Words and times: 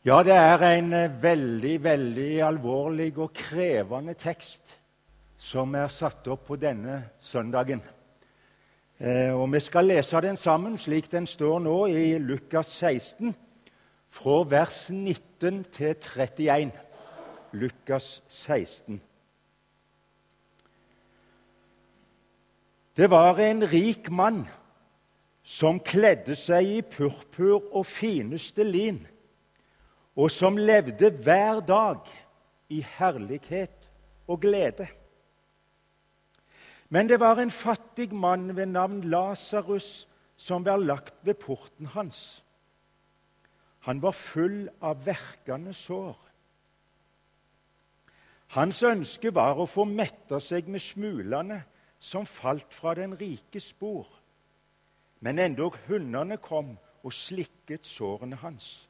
Ja, 0.00 0.22
det 0.24 0.32
er 0.32 0.62
en 0.64 0.92
eh, 0.96 1.22
veldig, 1.22 1.74
veldig 1.84 2.38
alvorlig 2.40 3.10
og 3.20 3.34
krevende 3.36 4.14
tekst 4.16 4.78
som 5.36 5.74
er 5.76 5.92
satt 5.92 6.24
opp 6.32 6.46
på 6.46 6.56
denne 6.56 7.02
søndagen. 7.20 7.82
Eh, 8.96 9.28
og 9.28 9.52
Vi 9.52 9.60
skal 9.60 9.92
lese 9.92 10.22
den 10.24 10.40
sammen 10.40 10.78
slik 10.80 11.10
den 11.12 11.26
står 11.26 11.60
nå 11.60 11.76
i 11.92 12.16
Lukas 12.16 12.72
16, 12.80 13.34
fra 14.08 14.38
vers 14.48 14.88
19 14.88 15.64
til 15.68 15.94
31. 15.94 16.72
Lukas 17.52 18.22
16. 18.28 19.02
Det 22.96 23.10
var 23.10 23.36
en 23.36 23.68
rik 23.68 24.10
mann 24.10 24.46
som 25.44 25.76
kledde 25.78 26.40
seg 26.40 26.76
i 26.78 26.80
purpur 26.80 27.68
og 27.76 27.84
fineste 27.86 28.64
lin 28.64 29.04
og 30.20 30.28
som 30.28 30.58
levde 30.60 31.08
hver 31.24 31.62
dag 31.64 32.08
i 32.68 32.82
herlighet 32.98 33.88
og 34.28 34.40
glede. 34.42 34.88
Men 36.92 37.08
det 37.08 37.20
var 37.20 37.38
en 37.40 37.50
fattig 37.50 38.12
mann 38.12 38.56
ved 38.56 38.66
navn 38.66 39.00
Lasarus 39.00 40.08
som 40.36 40.64
var 40.64 40.76
lagt 40.76 41.14
ved 41.22 41.34
porten 41.34 41.86
hans. 41.86 42.44
Han 43.86 44.02
var 44.02 44.12
full 44.12 44.68
av 44.82 45.06
verkende 45.06 45.72
sår. 45.74 46.18
Hans 48.50 48.82
ønske 48.82 49.32
var 49.34 49.56
å 49.62 49.68
få 49.70 49.86
metta 49.88 50.40
seg 50.42 50.68
med 50.68 50.82
smulene 50.82 51.62
som 52.00 52.26
falt 52.26 52.74
fra 52.74 52.96
den 52.98 53.14
rikes 53.16 53.72
bord. 53.72 54.10
Men 55.20 55.38
endog 55.38 55.78
hundene 55.86 56.36
kom 56.42 56.74
og 57.04 57.12
slikket 57.14 57.86
sårene 57.86 58.36
hans. 58.42 58.89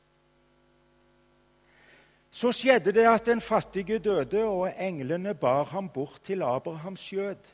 Så 2.30 2.52
skjedde 2.54 2.92
det 2.94 3.06
at 3.10 3.26
den 3.26 3.40
fattige 3.40 3.98
døde, 3.98 4.44
og 4.44 4.70
englene 4.78 5.34
bar 5.34 5.64
ham 5.64 5.88
bort 5.88 6.20
til 6.24 6.42
Abrahams 6.42 7.00
skjød. 7.00 7.50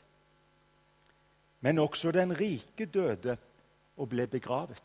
Men 1.61 1.79
også 1.79 2.11
den 2.11 2.39
rike 2.39 2.85
døde 2.85 3.37
og 3.97 4.09
ble 4.09 4.27
begravet. 4.27 4.83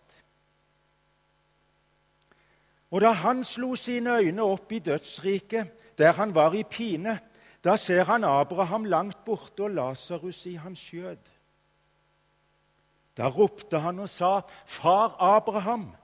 Og 2.90 3.00
da 3.00 3.12
han 3.16 3.44
slo 3.44 3.74
sine 3.76 4.16
øyne 4.20 4.42
opp 4.42 4.72
i 4.72 4.78
dødsriket, 4.78 5.68
der 5.98 6.12
han 6.12 6.34
var 6.34 6.52
i 6.52 6.62
pine, 6.62 7.18
da 7.64 7.76
ser 7.76 8.04
han 8.04 8.24
Abraham 8.24 8.84
langt 8.84 9.24
borte 9.24 9.62
og 9.62 9.70
Lasarus 9.70 10.46
i 10.46 10.54
hans 10.54 10.78
skjød. 10.78 11.30
Da 13.16 13.28
ropte 13.28 13.78
han 13.78 13.98
og 13.98 14.08
sa, 14.08 14.40
'Far 14.66 15.16
Abraham', 15.20 15.96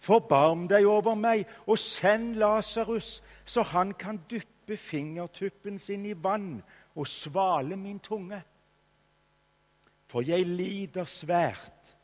Forbarm 0.00 0.64
deg 0.68 0.86
over 0.88 1.14
meg, 1.14 1.44
og 1.68 1.78
send 1.78 2.38
Lasarus, 2.40 3.18
så 3.44 3.62
han 3.62 3.92
kan 3.94 4.20
dyppe 4.30 4.76
fingertuppen 4.76 5.78
sin 5.78 6.06
i 6.08 6.14
vann 6.16 6.62
og 6.94 7.06
svale 7.06 7.76
min 7.76 7.98
tunge. 8.00 8.40
For 10.08 10.24
jeg 10.26 10.46
lider 10.46 11.04
svært. 11.04 11.96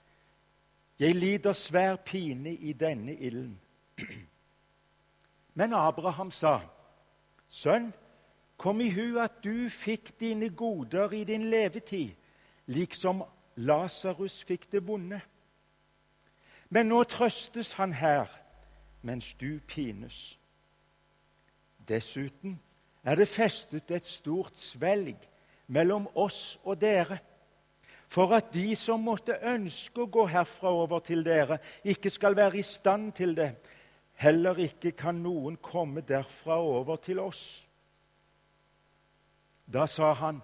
Jeg 0.98 1.14
lider 1.14 1.52
svær 1.52 1.96
pine 1.96 2.52
i 2.54 2.72
denne 2.72 3.14
ilden. 3.14 3.60
Men 5.54 5.72
Abraham 5.72 6.30
sa, 6.30 6.60
Sønn, 7.48 7.92
kom 8.56 8.80
i 8.80 8.90
hu 8.90 9.18
at 9.20 9.40
du 9.44 9.68
fikk 9.72 10.14
dine 10.20 10.48
goder 10.48 11.12
i 11.12 11.24
din 11.24 11.48
levetid, 11.50 12.12
liksom 12.66 13.22
Lasarus 13.56 14.42
fikk 14.44 14.68
det 14.72 14.82
vonde. 14.86 15.20
Men 16.70 16.88
nå 16.90 17.02
trøstes 17.04 17.72
han 17.78 17.92
her, 17.92 18.26
mens 19.02 19.34
du 19.34 19.58
pines. 19.68 20.38
Dessuten 21.88 22.58
er 23.06 23.14
det 23.14 23.28
festet 23.30 23.90
et 23.94 24.06
stort 24.06 24.58
svelg 24.58 25.28
mellom 25.70 26.08
oss 26.18 26.58
og 26.64 26.80
dere, 26.80 27.20
for 28.08 28.34
at 28.34 28.52
de 28.54 28.74
som 28.78 29.02
måtte 29.02 29.38
ønske 29.46 30.02
å 30.02 30.10
gå 30.10 30.26
herfra 30.30 30.70
over 30.70 31.02
til 31.06 31.24
dere, 31.26 31.58
ikke 31.84 32.10
skal 32.10 32.36
være 32.38 32.60
i 32.60 32.66
stand 32.66 33.12
til 33.18 33.34
det. 33.38 33.52
Heller 34.18 34.58
ikke 34.62 34.92
kan 34.96 35.18
noen 35.22 35.58
komme 35.62 36.02
derfra 36.06 36.58
over 36.62 36.96
til 37.02 37.18
oss. 37.20 37.66
Da 39.66 39.86
sa 39.90 40.12
han, 40.14 40.38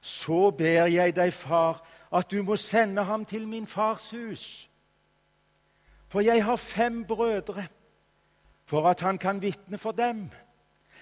så 0.00 0.50
ber 0.50 0.86
jeg 0.90 1.14
deg, 1.14 1.32
far, 1.34 1.82
at 2.10 2.30
du 2.30 2.42
må 2.42 2.56
sende 2.56 3.02
ham 3.06 3.24
til 3.26 3.46
min 3.50 3.66
fars 3.66 4.10
hus 4.14 4.68
for 6.12 6.20
jeg 6.20 6.44
har 6.44 6.56
fem 6.56 7.04
brødre, 7.04 7.66
for 8.64 8.88
at 8.88 9.00
han 9.00 9.18
kan 9.18 9.42
vitne 9.42 9.78
for 9.78 9.92
dem, 9.92 10.30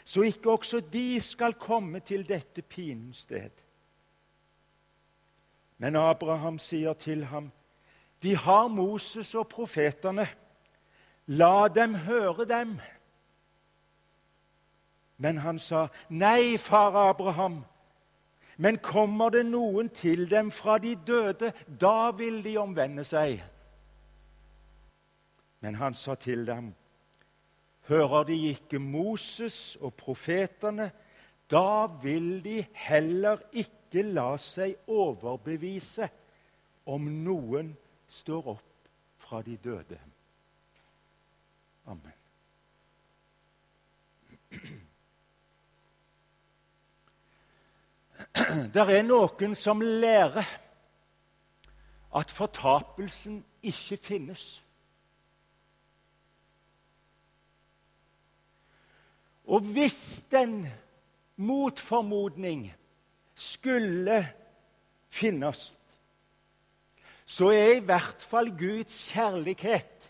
så 0.05 0.23
ikke 0.23 0.51
også 0.51 0.81
de 0.81 1.21
skal 1.21 1.55
komme 1.55 2.01
til 2.01 2.29
dette 2.29 2.63
pinens 2.63 3.17
sted. 3.17 3.51
Men 5.79 5.97
Abraham 5.97 6.59
sier 6.59 6.93
til 6.93 7.25
ham, 7.25 7.51
de 8.23 8.37
har 8.37 8.69
Moses 8.69 9.35
og 9.35 9.49
profetene. 9.49 10.29
La 11.27 11.69
dem 11.69 11.95
høre 11.95 12.45
dem. 12.45 12.79
Men 15.17 15.39
han 15.39 15.59
sa, 15.59 15.87
Nei, 16.09 16.57
far 16.59 16.95
Abraham, 17.09 17.65
men 18.57 18.79
kommer 18.79 19.31
det 19.31 19.47
noen 19.47 19.89
til 19.89 20.31
dem 20.31 20.51
fra 20.51 20.79
de 20.79 20.95
døde, 20.95 21.53
da 21.81 22.11
vil 22.11 22.45
de 22.45 22.59
omvende 22.61 23.05
seg. 23.05 23.41
Men 25.61 25.75
han 25.75 25.95
sa 25.95 26.15
til 26.15 26.47
dem, 26.47 26.73
hører 27.89 28.25
de 28.25 28.37
ikke 28.55 28.79
Moses 28.79 29.77
og 29.81 29.95
profetene, 29.95 30.91
da 31.51 31.87
vil 32.03 32.45
de 32.45 32.61
heller 32.87 33.43
ikke 33.53 34.05
la 34.07 34.37
seg 34.39 34.77
overbevise 34.89 36.09
om 36.87 37.09
noen 37.25 37.75
står 38.09 38.53
opp 38.55 38.89
fra 39.21 39.43
de 39.43 39.57
døde. 39.61 39.99
Amen. 41.91 42.17
Det 48.75 48.83
er 48.83 49.03
noen 49.07 49.55
som 49.59 49.83
lærer 49.83 50.47
at 52.17 52.33
fortapelsen 52.35 53.45
ikke 53.63 53.97
finnes. 54.03 54.63
Og 59.51 59.67
hvis 59.75 60.25
den 60.31 60.63
mot 61.37 61.79
formodning 61.79 62.69
skulle 63.35 64.21
finnes, 65.11 65.81
så 67.27 67.51
er 67.55 67.77
i 67.77 67.85
hvert 67.87 68.23
fall 68.23 68.53
Guds 68.59 68.95
kjærlighet 69.11 70.07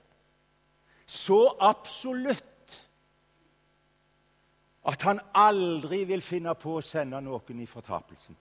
så 1.07 1.41
absolutt 1.61 2.47
at 4.87 5.03
han 5.03 5.21
aldri 5.35 6.05
vil 6.09 6.23
finne 6.25 6.55
på 6.57 6.79
å 6.79 6.85
sende 6.85 7.21
noen 7.25 7.61
i 7.61 7.69
fortapelsen. 7.69 8.37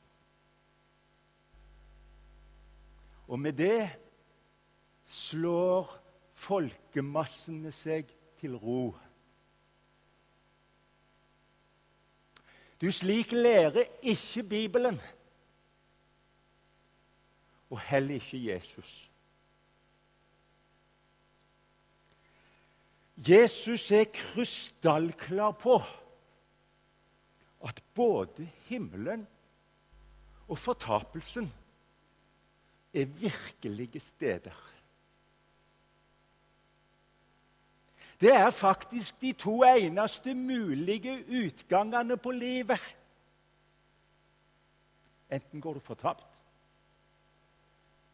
Og 3.29 3.39
med 3.39 3.57
det 3.59 3.89
slår 5.05 5.91
folkemassene 6.39 7.71
seg 7.75 8.09
til 8.39 8.55
ro. 8.57 8.93
Du, 12.81 12.91
slik 12.91 13.31
lærer 13.31 13.83
ikke 14.01 14.43
Bibelen, 14.43 15.01
og 17.69 17.79
heller 17.79 18.15
ikke 18.15 18.53
Jesus. 18.53 19.09
Jesus 23.17 23.91
er 23.91 24.05
krystallklar 24.13 25.51
på 25.51 25.81
at 27.67 27.83
både 27.93 28.49
himmelen 28.69 29.27
og 30.47 30.57
fortapelsen 30.57 31.53
er 32.93 33.05
virkelige 33.05 33.99
steder. 33.99 34.55
Det 38.21 38.33
er 38.35 38.49
faktisk 38.49 39.21
de 39.21 39.33
to 39.33 39.63
eneste 39.63 40.33
mulige 40.35 41.25
utgangene 41.45 42.17
på 42.17 42.31
livet. 42.31 42.95
Enten 45.31 45.61
går 45.61 45.73
du 45.73 45.79
fortapt, 45.79 46.43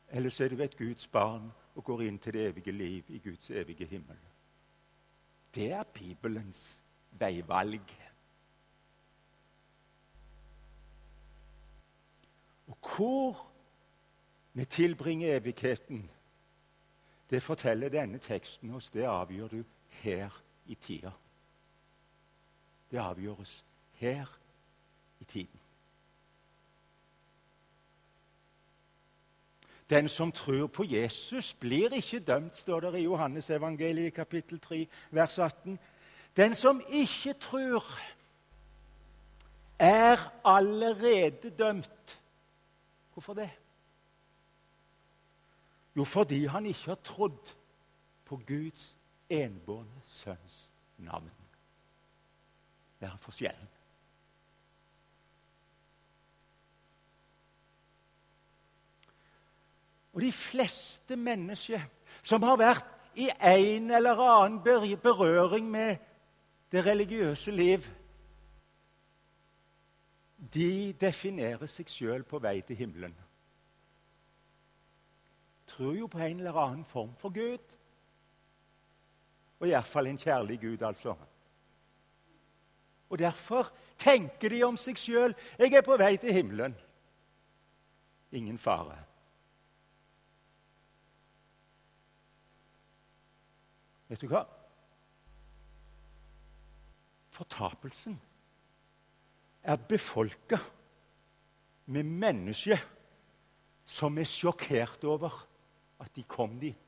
eller 0.10 0.30
så 0.30 0.44
er 0.44 0.50
du 0.50 0.64
et 0.64 0.78
Guds 0.78 1.08
barn 1.08 1.52
og 1.76 1.84
går 1.84 2.02
inn 2.02 2.20
til 2.20 2.34
det 2.34 2.48
evige 2.48 2.72
liv 2.72 3.04
i 3.08 3.20
Guds 3.20 3.50
evige 3.50 3.86
himmel. 3.86 4.18
Det 5.56 5.72
er 5.72 5.84
Bibelens 5.84 6.84
veivalg. 7.12 7.82
Og 12.68 12.78
hvor 12.96 13.48
vi 14.54 14.66
tilbringer 14.66 15.36
evigheten, 15.36 16.10
det 17.30 17.44
forteller 17.44 17.90
denne 17.90 18.18
teksten 18.18 18.72
oss. 18.72 18.92
Det 18.92 19.04
avgjør 19.04 19.48
du 19.48 19.64
her 20.02 20.42
i 20.66 20.76
tida. 20.76 21.12
Det 22.92 22.98
avgjøres 22.98 23.66
her 23.94 24.40
i 25.20 25.24
tiden. 25.24 25.60
Den 29.90 30.10
som 30.10 30.32
tror 30.32 30.68
på 30.68 30.84
Jesus, 30.84 31.54
blir 31.54 31.94
ikke 31.94 32.20
dømt, 32.20 32.58
står 32.58 32.80
det 32.80 33.00
i 33.00 33.04
Johannes 33.04 33.50
evangeliet 33.50 34.14
kapittel 34.14 34.60
3, 34.60 34.88
vers 35.12 35.38
18. 35.40 35.80
Den 36.38 36.56
som 36.56 36.82
ikke 36.90 37.34
tror, 37.34 37.86
er 39.80 40.18
allerede 40.46 41.50
dømt. 41.50 42.22
Hvorfor 43.14 43.34
det? 43.34 43.50
Jo, 45.96 46.04
fordi 46.04 46.46
han 46.46 46.66
ikke 46.66 46.86
har 46.86 46.96
trodd 46.96 47.54
på 48.26 48.42
Guds 48.48 48.98
enbårne 49.30 50.02
sønns 50.08 50.72
navn. 50.98 51.32
Det 53.00 53.08
er 53.08 53.18
forskjellen. 53.22 53.72
Og 60.16 60.22
de 60.22 60.32
fleste 60.32 61.16
mennesker 61.20 61.82
som 62.24 62.44
har 62.48 62.56
vært 62.60 62.92
i 63.20 63.28
en 63.36 63.92
eller 63.92 64.20
annen 64.20 64.62
berøring 65.04 65.68
med 65.72 65.98
det 66.72 66.86
religiøse 66.86 67.52
liv, 67.52 67.84
de 70.54 70.94
definerer 71.00 71.68
seg 71.68 71.92
sjøl 71.92 72.24
på 72.24 72.40
vei 72.40 72.62
til 72.64 72.80
himmelen. 72.80 73.16
Tror 75.68 75.96
jo 76.00 76.08
på 76.08 76.20
en 76.24 76.40
eller 76.40 76.60
annen 76.64 76.86
form 76.88 77.16
for 77.20 77.34
Gud. 77.36 77.76
Og 79.60 79.68
iallfall 79.70 80.08
en 80.08 80.20
kjærlig 80.20 80.60
Gud, 80.62 80.82
altså. 80.82 81.16
Og 83.10 83.20
Derfor 83.20 83.72
tenker 83.98 84.50
de 84.50 84.64
om 84.64 84.78
seg 84.78 84.98
sjøl 84.98 85.36
'Jeg 85.60 85.74
er 85.74 85.82
på 85.82 85.98
vei 85.98 86.18
til 86.18 86.34
himmelen'. 86.34 86.76
Ingen 88.32 88.58
fare. 88.58 88.98
Vet 94.08 94.22
du 94.22 94.28
hva? 94.28 94.44
Fortapelsen 97.30 98.22
er 99.64 99.82
befolka 99.90 100.60
med 101.86 102.04
mennesker 102.04 102.80
som 103.86 104.18
er 104.18 104.30
sjokkert 104.30 105.04
over 105.04 105.34
at 106.00 106.14
de 106.16 106.24
kom 106.24 106.60
dit. 106.60 106.85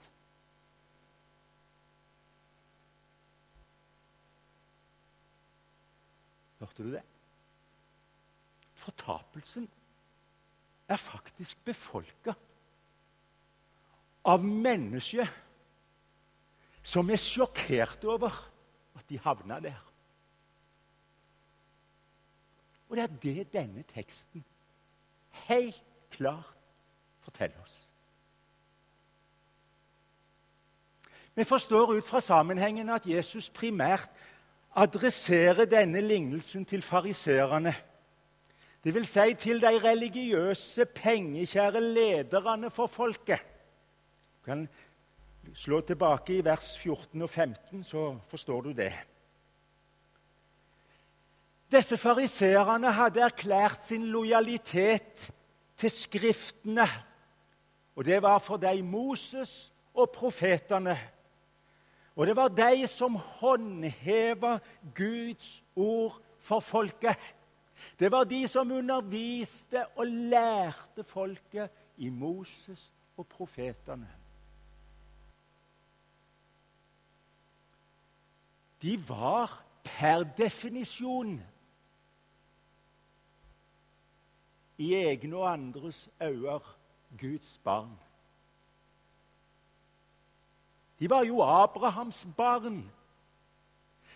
Hørte 6.60 6.84
du 6.84 6.92
det? 6.92 7.04
Fortapelsen 8.78 9.70
er 10.88 11.00
faktisk 11.02 11.58
befolka 11.66 12.34
av 14.28 14.44
mennesker 14.44 15.30
som 16.88 17.10
er 17.12 17.20
sjokkert 17.20 18.06
over 18.08 18.32
at 18.98 19.10
de 19.10 19.20
havna 19.20 19.60
der. 19.64 19.82
Og 22.88 22.96
det 22.96 23.04
er 23.04 23.18
det 23.24 23.54
denne 23.54 23.84
teksten 23.84 24.46
helt 25.48 25.84
klart 26.12 26.56
forteller 27.26 27.60
oss. 27.62 27.76
Vi 31.36 31.44
forstår 31.44 31.92
ut 31.94 32.08
fra 32.08 32.22
sammenhengen 32.22 32.90
at 32.90 33.06
Jesus 33.06 33.50
primært 33.54 34.10
adresserer 34.78 35.66
denne 35.66 36.02
lignelsen 36.02 36.66
til 36.66 36.82
fariserene. 36.86 37.74
Det 38.84 38.94
vil 38.94 39.08
si 39.10 39.34
til 39.40 39.62
de 39.62 39.74
religiøse, 39.84 40.86
pengekjære 40.86 41.82
lederne 41.82 42.70
for 42.70 42.88
folket. 42.88 43.42
Du 44.38 44.46
kan 44.46 44.68
slå 45.54 45.82
tilbake 45.82 46.38
i 46.38 46.46
vers 46.46 46.78
14 46.78 47.22
og 47.22 47.30
15, 47.30 47.84
så 47.84 48.20
forstår 48.30 48.62
du 48.62 48.72
det. 48.72 48.94
Disse 51.72 51.98
fariserene 51.98 52.94
hadde 52.96 53.26
erklært 53.26 53.84
sin 53.86 54.06
lojalitet 54.08 55.32
til 55.78 55.92
Skriftene. 55.92 56.88
Og 57.96 58.06
det 58.06 58.22
var 58.22 58.40
for 58.40 58.62
dem 58.62 58.86
Moses 58.86 59.74
og 59.94 60.14
profetene. 60.16 60.96
Og 62.18 62.28
det 62.28 62.36
var 62.36 62.48
de 62.50 62.88
som 62.90 63.16
håndheva 63.16 64.58
Guds 64.96 65.64
ord 65.76 66.22
for 66.40 66.60
folket. 66.60 67.18
Det 68.00 68.12
var 68.12 68.24
de 68.24 68.48
som 68.48 68.72
underviste 68.72 69.86
og 69.96 70.08
lærte 70.08 71.04
folket 71.04 71.70
i 71.98 72.10
Moses 72.10 72.92
og 73.18 73.28
profetene. 73.28 74.10
De 78.82 78.98
var 79.10 79.64
per 79.84 80.26
definisjon 80.38 81.38
i 84.78 84.94
egne 84.94 85.38
og 85.38 85.52
andres 85.54 86.10
øyne 86.22 86.60
Guds 87.20 87.60
barn. 87.64 88.07
De 91.00 91.10
var 91.10 91.24
jo 91.24 91.42
Abrahams 91.42 92.28
barn. 92.38 92.92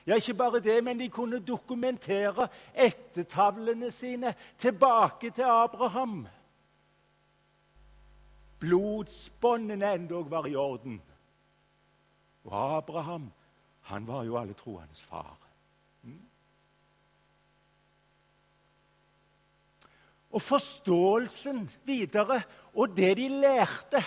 Ja, 0.06 0.16
ikke 0.16 0.33
bare 0.33 0.60
det, 0.60 0.83
men 0.83 1.00
de 1.00 1.10
kunne 1.10 1.39
dokumentere 1.39 2.48
ettertavlene 2.74 3.92
sine 3.92 4.33
tilbake 4.57 5.30
til 5.30 5.45
Abraham. 5.45 6.28
Blodsbåndene 8.60 9.94
endog 9.94 10.31
var 10.31 10.45
i 10.45 10.56
orden. 10.56 11.01
Og 12.44 12.78
Abraham, 12.78 13.31
han 13.81 14.07
var 14.07 14.24
jo 14.24 14.38
alle 14.38 14.54
troendes 14.54 15.01
far. 15.01 15.38
Mm. 16.04 16.19
Og 20.31 20.42
forståelsen 20.42 21.69
videre, 21.86 22.42
og 22.74 22.98
det 22.98 23.18
de 23.18 23.30
lærte, 23.30 24.04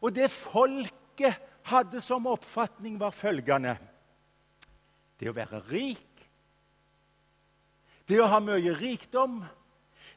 og 0.00 0.14
det 0.14 0.30
folket 0.30 1.40
hadde 1.68 2.00
som 2.04 2.26
oppfatning, 2.26 2.98
var 3.00 3.14
følgende 3.14 3.76
Det 5.18 5.30
å 5.30 5.34
være 5.34 5.58
rik, 5.66 6.04
det 8.08 8.20
å 8.22 8.28
ha 8.30 8.38
mye 8.40 8.72
rikdom, 8.78 9.40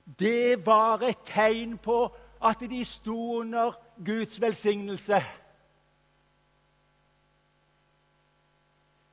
det 0.05 0.61
var 0.65 1.01
et 1.03 1.23
tegn 1.25 1.73
på 1.81 2.03
at 2.41 2.61
de 2.69 2.81
sto 2.85 3.41
under 3.41 3.73
Guds 3.97 4.37
velsignelse. 4.41 5.19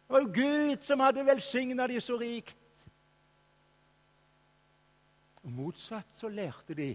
Det 0.05 0.15
var 0.15 0.25
jo 0.25 0.33
Gud 0.33 0.85
som 0.85 1.01
hadde 1.05 1.27
velsigna 1.27 1.89
de 1.91 2.01
så 2.01 2.17
rikt. 2.21 2.57
Og 5.45 5.53
Motsatt 5.53 6.13
så 6.17 6.29
lærte 6.33 6.77
de 6.77 6.93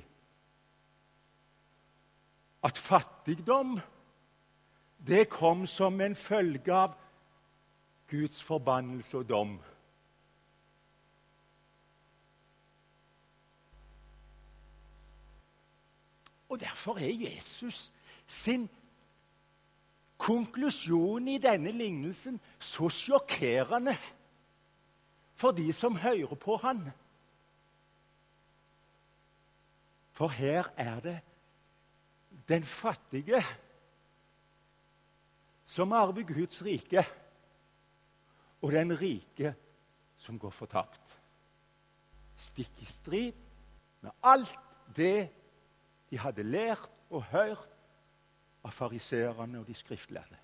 at 2.63 2.77
fattigdom 2.79 3.75
det 5.07 5.29
kom 5.29 5.67
som 5.67 6.01
en 6.01 6.15
følge 6.15 6.73
av 6.73 6.95
Guds 8.09 8.43
forbannelse 8.43 9.17
og 9.17 9.29
dom. 9.29 9.57
Og 16.49 16.59
Derfor 16.59 16.99
er 17.01 17.09
Jesus 17.09 17.91
sin 18.25 18.69
konklusjon 20.17 21.27
i 21.27 21.39
denne 21.41 21.71
lignelsen 21.71 22.39
så 22.59 22.89
sjokkerende 22.89 23.95
for 25.35 25.51
de 25.51 25.73
som 25.73 25.97
hører 25.97 26.35
på 26.39 26.57
han. 26.61 26.85
For 30.13 30.27
her 30.27 30.69
er 30.77 30.99
det 30.99 31.19
den 32.47 32.63
fattige 32.63 33.41
som 35.73 35.93
arver 35.97 36.25
Guds 36.27 36.61
rike, 36.65 37.01
og 38.61 38.71
den 38.71 38.93
rike 38.93 39.55
som 40.21 40.37
går 40.39 40.53
fortapt. 40.53 41.15
Stikk 42.37 42.83
i 42.83 42.85
strid 42.85 43.39
med 44.05 44.13
alt 44.21 44.59
det 44.95 45.29
de 46.11 46.19
hadde 46.21 46.45
lært 46.45 46.91
og 47.09 47.25
hørt 47.31 47.69
av 48.63 48.71
fariseerne 48.71 49.63
og 49.63 49.67
de 49.67 49.75
skriftlærde. 49.75 50.37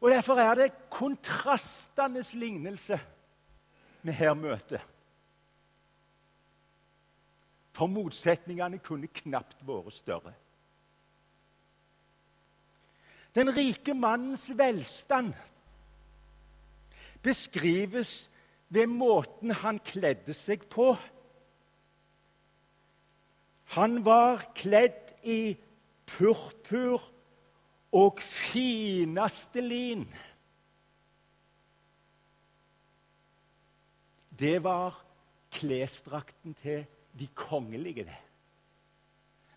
Og 0.00 0.10
Derfor 0.10 0.40
er 0.40 0.54
det 0.56 0.70
kontrastenes 0.90 2.32
lignelse 2.34 2.98
vi 4.02 4.12
her 4.16 4.34
møter. 4.34 4.82
For 7.76 7.86
motsetningene 7.86 8.80
kunne 8.82 9.12
knapt 9.12 9.60
vært 9.66 9.94
større. 9.94 10.32
Den 13.34 13.50
rike 13.56 13.94
mannens 13.94 14.48
velstand 14.58 15.34
beskrives 17.22 18.30
ved 18.68 18.86
måten 18.86 19.52
han 19.62 19.78
kledde 19.84 20.34
seg 20.34 20.64
på. 20.70 20.94
Han 23.76 24.00
var 24.06 24.42
kledd 24.56 25.12
i 25.22 25.54
purpur 26.10 27.04
og 27.94 28.22
fineste 28.22 29.62
lin. 29.62 30.06
Det 34.40 34.56
var 34.64 34.96
klesdrakten 35.52 36.54
til 36.54 36.86
de 37.18 37.28
kongelige. 37.34 38.04
det. 38.04 38.29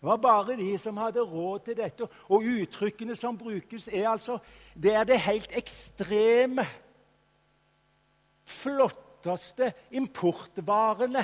Det 0.04 0.10
var 0.10 0.16
bare 0.20 0.56
de 0.56 0.78
som 0.78 0.98
hadde 1.00 1.22
råd 1.24 1.60
til 1.64 1.76
dette. 1.78 2.04
Og 2.28 2.42
uttrykkene 2.44 3.14
som 3.16 3.38
brukes, 3.40 3.86
er 3.88 4.10
altså 4.10 4.38
Det 4.76 4.92
er 4.92 5.04
det 5.04 5.16
helt 5.20 5.52
ekstreme, 5.56 6.64
flotteste 8.44 9.72
importvarene 9.90 11.22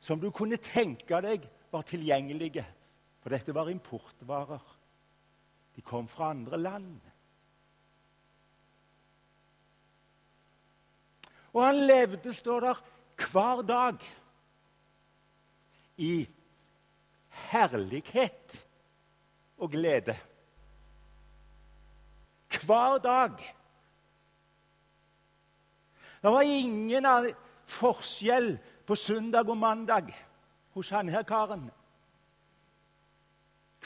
som 0.00 0.18
du 0.18 0.32
kunne 0.34 0.56
tenke 0.58 1.20
deg 1.22 1.44
var 1.70 1.84
tilgjengelige. 1.86 2.64
For 3.22 3.30
dette 3.30 3.54
var 3.54 3.70
importvarer. 3.70 4.64
De 5.76 5.82
kom 5.82 6.08
fra 6.08 6.30
andre 6.30 6.58
land. 6.58 6.96
Og 11.52 11.62
han 11.62 11.78
levde, 11.86 12.34
står 12.34 12.60
der, 12.60 12.82
hver 13.30 13.62
dag 13.62 14.02
i 15.96 16.26
herlighet 17.50 18.66
og 19.58 19.70
glede. 19.70 20.16
Hver 22.66 22.98
dag. 22.98 23.54
Det 26.22 26.30
var 26.32 26.40
ingen 26.40 27.06
forskjell 27.66 28.56
på 28.86 28.96
søndag 28.96 29.48
og 29.48 29.56
mandag 29.56 30.14
hos 30.74 30.90
han 30.90 31.08
her 31.08 31.22
karen. 31.22 31.70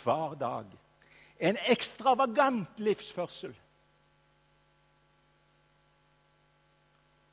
Hver 0.02 0.34
dag. 0.40 0.66
En 1.40 1.58
ekstravagant 1.68 2.80
livsførsel. 2.80 3.54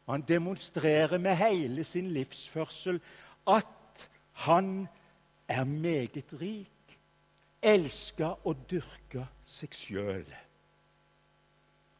Han 0.09 0.21
demonstrerer 0.21 1.17
med 1.17 1.35
hele 1.35 1.83
sin 1.83 2.07
livsførsel 2.11 3.01
at 3.47 4.09
han 4.33 4.87
er 5.49 5.63
meget 5.65 6.33
rik, 6.41 6.99
elsker 7.61 8.47
og 8.47 8.55
dyrker 8.69 9.25
seg 9.43 9.73
sjøl. 9.75 10.29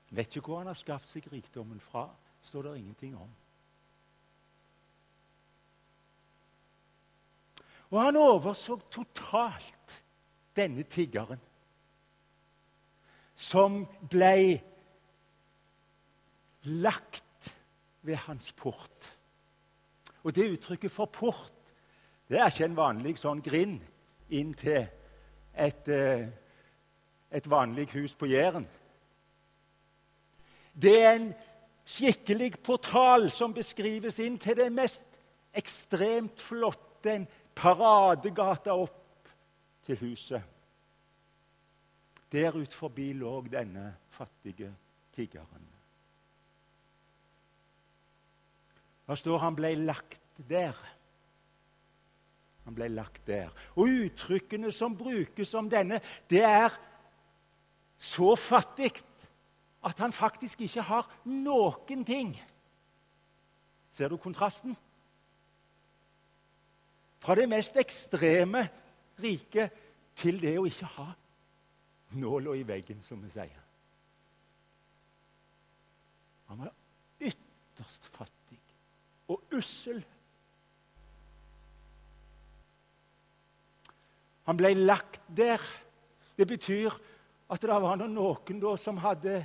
Vet 0.10 0.36
ikke 0.36 0.46
hvor 0.46 0.62
han 0.62 0.70
har 0.70 0.78
skaffet 0.78 1.10
seg 1.18 1.30
rikdommen 1.34 1.82
fra, 1.82 2.08
står 2.46 2.70
det 2.70 2.78
ingenting 2.78 3.18
om. 3.18 3.30
Og 7.90 8.02
han 8.04 8.18
overså 8.22 8.78
totalt 8.94 9.96
denne 10.56 10.86
tiggeren, 10.86 11.42
som 13.40 13.82
ble 14.12 14.60
lagt 16.70 17.54
ved 18.06 18.20
hans 18.28 18.52
port. 18.54 19.14
Og 20.24 20.36
det 20.36 20.52
uttrykket 20.54 20.92
for 20.92 21.10
port 21.10 21.59
det 22.30 22.38
er 22.38 22.52
ikke 22.52 22.68
en 22.70 22.78
vanlig 22.78 23.16
sånn 23.18 23.42
grind 23.42 23.82
inn 24.30 24.54
til 24.54 24.84
et, 25.54 25.88
eh, 25.90 26.28
et 27.32 27.50
vanlig 27.50 27.88
hus 27.96 28.14
på 28.16 28.30
Jæren. 28.30 28.68
Det 30.74 30.94
er 31.02 31.16
en 31.16 31.32
skikkelig 31.90 32.62
portal 32.64 33.30
som 33.34 33.54
beskrives 33.54 34.20
inn 34.22 34.38
til 34.38 34.56
det 34.60 34.70
mest 34.72 35.04
ekstremt 35.58 36.40
flotte, 36.40 36.86
en 37.10 37.28
paradegate 37.56 38.74
opp 38.76 39.30
til 39.88 39.98
huset. 40.04 40.44
Der 42.32 42.56
ut 42.56 42.74
forbi 42.74 43.14
lå 43.14 43.42
denne 43.48 43.96
fattige 44.12 44.70
tiggeren. 45.16 45.66
Da 49.08 49.16
står 49.16 49.42
han 49.42 49.56
ble 49.58 49.74
lagt 49.80 50.22
der. 50.50 50.76
Han 52.70 52.76
ble 52.78 52.86
lagt 52.94 53.24
der. 53.26 53.50
Og 53.82 53.90
uttrykkene 53.90 54.70
som 54.70 54.94
brukes 54.94 55.56
om 55.58 55.66
denne, 55.72 55.98
det 56.30 56.44
er 56.46 56.76
så 57.98 58.36
fattig 58.38 58.92
at 59.82 59.98
han 60.04 60.14
faktisk 60.14 60.62
ikke 60.62 60.84
har 60.86 61.08
noen 61.26 62.04
ting. 62.06 62.36
Ser 63.90 64.14
du 64.14 64.20
kontrasten? 64.22 64.78
Fra 67.20 67.34
det 67.36 67.48
mest 67.50 67.82
ekstreme 67.82 68.68
riket 69.18 69.74
til 70.22 70.38
det 70.38 70.54
å 70.62 70.68
ikke 70.70 70.92
ha 71.00 71.08
nåla 72.22 72.54
i 72.54 72.68
veggen, 72.70 73.02
som 73.02 73.18
vi 73.26 73.34
sier. 73.34 73.66
Han 76.54 76.62
var 76.68 76.72
ytterst 77.18 78.14
fattig 78.14 78.62
og 79.34 79.58
ussel. 79.58 80.06
Han 84.50 84.58
ble 84.58 84.74
lagt 84.74 85.22
der. 85.38 85.62
Det 86.34 86.48
betyr 86.50 86.96
at 87.54 87.62
det 87.62 87.70
var 87.70 88.00
noen 88.02 88.62
da 88.62 88.72
som 88.82 88.98
hadde 89.04 89.44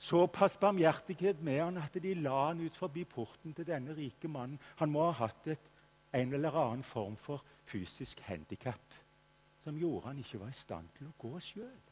såpass 0.00 0.56
barmhjertighet 0.56 1.42
med 1.44 1.60
han 1.60 1.80
at 1.82 1.98
de 2.00 2.14
la 2.16 2.46
han 2.48 2.62
ut 2.64 2.76
forbi 2.76 3.04
porten 3.04 3.52
til 3.52 3.68
denne 3.68 3.92
rike 3.92 4.30
mannen. 4.32 4.56
Han 4.80 4.90
må 4.90 5.04
ha 5.10 5.26
hatt 5.26 5.50
et, 5.52 5.68
en 6.16 6.32
eller 6.32 6.56
annen 6.56 6.84
form 6.84 7.16
for 7.20 7.44
fysisk 7.68 8.20
handikap 8.24 8.96
som 9.62 9.76
gjorde 9.78 10.08
han 10.08 10.18
ikke 10.18 10.40
var 10.40 10.50
i 10.50 10.56
stand 10.56 10.88
til 10.96 11.10
å 11.10 11.16
gå 11.20 11.38
sjøl. 11.40 11.82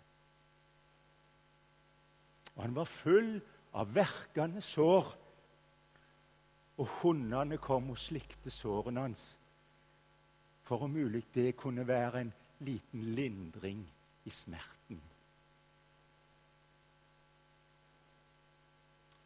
Og 2.56 2.62
han 2.64 2.74
var 2.74 2.88
full 2.88 3.34
av 3.78 3.92
verkende 3.94 4.64
sår, 4.64 5.12
og 6.80 6.96
hundene 7.02 7.60
kom 7.60 7.92
og 7.92 8.00
slikte 8.00 8.50
sårene 8.50 9.04
hans 9.04 9.26
for 10.70 10.86
om 10.86 10.92
mulig 10.94 11.24
det 11.34 11.56
kunne 11.58 11.82
være 11.82 12.20
en 12.20 12.32
liten 12.62 13.02
lindring 13.02 13.80
i 14.24 14.30
smerten. 14.30 15.00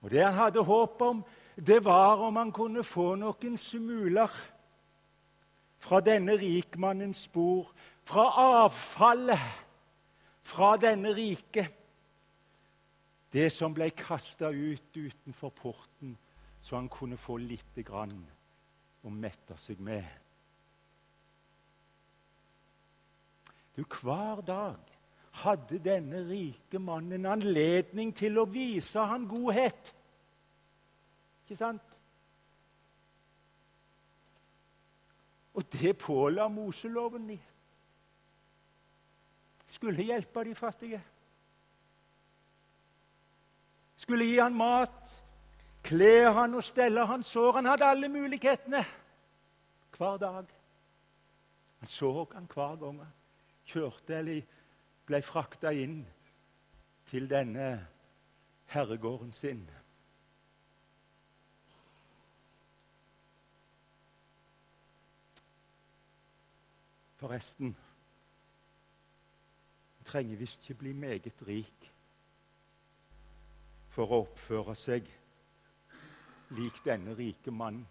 Og 0.01 0.11
Det 0.11 0.25
han 0.25 0.35
hadde 0.35 0.65
håp 0.65 1.03
om, 1.03 1.25
det 1.57 1.85
var 1.85 2.17
om 2.17 2.37
han 2.37 2.53
kunne 2.53 2.85
få 2.85 3.15
noen 3.21 3.59
smuler 3.61 4.33
fra 5.85 6.01
denne 6.01 6.33
rikmannens 6.41 7.27
spor, 7.29 7.69
fra 8.05 8.25
avfallet 8.65 9.45
fra 10.45 10.77
denne 10.81 11.13
rike. 11.13 11.69
Det 13.33 13.53
som 13.53 13.75
ble 13.75 13.91
kasta 13.91 14.49
ut 14.49 14.97
utenfor 14.97 15.53
porten, 15.61 16.17
så 16.63 16.77
han 16.77 16.89
kunne 16.89 17.21
få 17.21 17.37
lite 17.37 17.83
grann 17.85 18.21
å 19.05 19.13
mette 19.13 19.57
seg 19.61 19.81
med. 19.81 20.24
Du, 23.77 23.83
Hver 23.83 24.41
dag 24.41 24.77
hadde 25.35 25.79
denne 25.83 26.23
rike 26.29 26.79
mannen 26.79 27.27
anledning 27.27 28.13
til 28.15 28.39
å 28.39 28.47
vise 28.47 29.03
han 29.03 29.27
godhet. 29.27 29.91
Ikke 31.43 31.59
sant? 31.59 31.99
Og 35.55 35.67
det 35.73 35.97
påla 35.99 36.47
Moseloven 36.49 37.27
i. 37.35 37.41
Skulle 39.67 40.07
hjelpe 40.07 40.45
de 40.47 40.55
fattige. 40.55 41.03
Skulle 43.97 44.27
gi 44.29 44.39
han 44.39 44.55
mat, 44.55 45.11
kle 45.83 46.31
han 46.37 46.55
og 46.55 46.63
stelle 46.67 47.07
han 47.11 47.23
sår. 47.27 47.59
Han 47.59 47.71
hadde 47.73 47.91
alle 47.91 48.11
mulighetene 48.13 48.85
hver 49.97 50.19
dag. 50.23 50.51
Han 51.83 51.91
så 51.91 52.15
han 52.35 52.47
hver 52.55 52.79
gang 52.83 53.03
kjørte 53.65 54.19
eller 54.19 54.43
ble 55.07 55.21
frakta 55.25 55.73
inn 55.77 56.03
til 57.11 57.29
denne 57.31 57.69
herregården 58.73 59.33
sin. 59.33 59.65
Forresten 67.17 67.77
en 69.99 70.05
trenger 70.05 70.37
visst 70.37 70.65
ikke 70.65 70.79
bli 70.83 70.93
meget 70.93 71.43
rik 71.47 71.91
for 73.95 74.11
å 74.11 74.25
oppføre 74.27 74.75
seg 74.77 75.07
lik 76.59 76.81
denne 76.85 77.15
rike 77.17 77.53
mannen. 77.55 77.87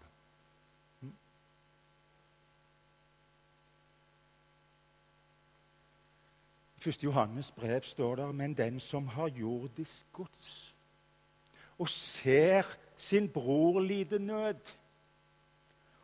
1. 6.86 7.04
Johannes 7.04 7.50
brev 7.52 7.82
står 7.82 8.16
der 8.16 8.32
men 8.32 8.54
den 8.54 8.80
som 8.80 9.08
har 9.08 9.28
jordisk 9.28 10.06
gods, 10.12 10.74
og 11.78 11.88
ser 11.88 12.66
sin 12.96 13.28
bror 13.28 13.80
lide 13.80 14.18
nød, 14.18 14.60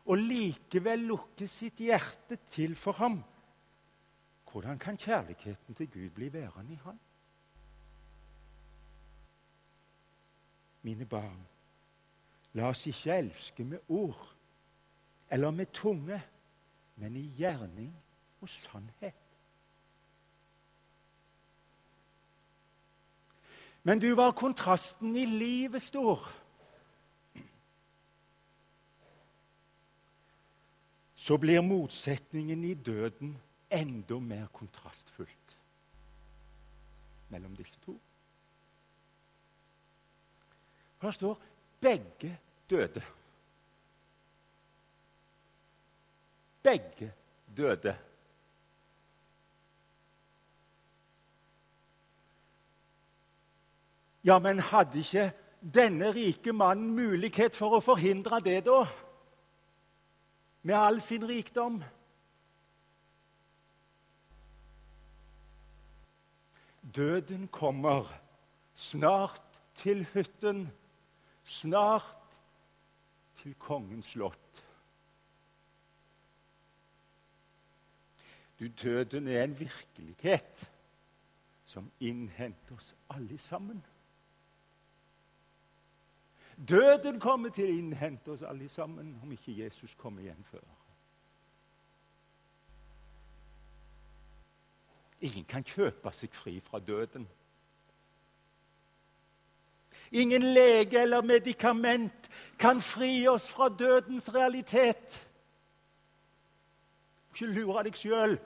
og 0.05 0.17
likevel 0.17 0.99
lukker 0.99 1.47
sitt 1.47 1.79
hjerte 1.79 2.37
til 2.51 2.75
for 2.75 2.91
ham, 2.91 3.21
hvordan 4.51 4.79
kan 4.79 4.97
kjærligheten 4.97 5.75
til 5.75 5.91
Gud 5.91 6.09
bli 6.09 6.33
værende 6.33 6.73
i 6.73 6.79
ham? 6.83 6.99
Mine 10.81 11.05
barn, 11.05 11.47
la 12.53 12.67
oss 12.67 12.87
ikke 12.87 13.15
elske 13.15 13.63
med 13.63 13.79
ord 13.89 14.35
eller 15.31 15.51
med 15.51 15.65
tunge, 15.73 16.21
men 16.95 17.15
i 17.15 17.27
gjerning 17.37 17.93
og 18.41 18.49
sannhet. 18.49 19.20
Men 23.83 23.99
du 23.99 24.11
var 24.15 24.31
kontrasten 24.31 25.15
i 25.15 25.25
livet 25.25 25.81
stor. 25.81 26.27
Så 31.15 31.37
blir 31.37 31.61
motsetningen 31.61 32.63
i 32.63 32.73
døden 32.73 33.35
enda 33.69 34.19
mer 34.19 34.47
kontrastfullt 34.53 35.57
mellom 37.29 37.55
disse 37.55 37.79
to. 37.85 37.95
For 40.97 41.07
det 41.07 41.15
står 41.15 41.41
'begge 41.81 42.37
døde'. 42.69 43.05
Begge 46.63 47.13
døde. 47.57 47.97
Ja, 54.23 54.39
men 54.39 54.59
hadde 54.59 54.99
ikke 54.99 55.31
denne 55.61 56.11
rike 56.13 56.53
mannen 56.53 56.93
mulighet 56.95 57.55
for 57.57 57.77
å 57.77 57.81
forhindre 57.81 58.41
det, 58.45 58.63
da? 58.65 58.83
Med 60.61 60.77
all 60.77 61.01
sin 61.01 61.25
rikdom? 61.25 61.81
Døden 66.95 67.47
kommer 67.47 68.09
snart 68.73 69.41
til 69.75 70.05
hytten, 70.13 70.67
snart 71.43 72.17
til 73.41 73.55
kongens 73.59 74.05
slott. 74.05 74.63
Du, 78.59 78.67
døden 78.67 79.27
er 79.27 79.43
en 79.43 79.59
virkelighet 79.59 80.69
som 81.65 81.91
innhenter 81.99 82.75
oss 82.75 82.95
alle 83.09 83.37
sammen. 83.37 83.81
Døden 86.67 87.19
kommer 87.19 87.49
til 87.49 87.65
å 87.65 87.77
innhente 87.77 88.31
oss 88.31 88.43
alle 88.45 88.69
sammen 88.69 89.15
om 89.23 89.31
ikke 89.33 89.55
Jesus 89.63 89.95
kommer 89.97 90.21
igjen 90.21 90.43
før. 90.45 90.65
Ingen 95.21 95.45
kan 95.45 95.65
kjøpe 95.65 96.11
seg 96.13 96.33
fri 96.33 96.59
fra 96.61 96.79
døden. 96.79 97.27
Ingen 100.11 100.43
lege 100.53 101.01
eller 101.01 101.23
medikament 101.23 102.29
kan 102.59 102.81
fri 102.81 103.27
oss 103.27 103.49
fra 103.49 103.69
dødens 103.69 104.29
realitet. 104.33 105.19
Ikke 107.31 107.53
lure 107.53 107.85
deg 107.87 107.97
sjøl 107.97 108.37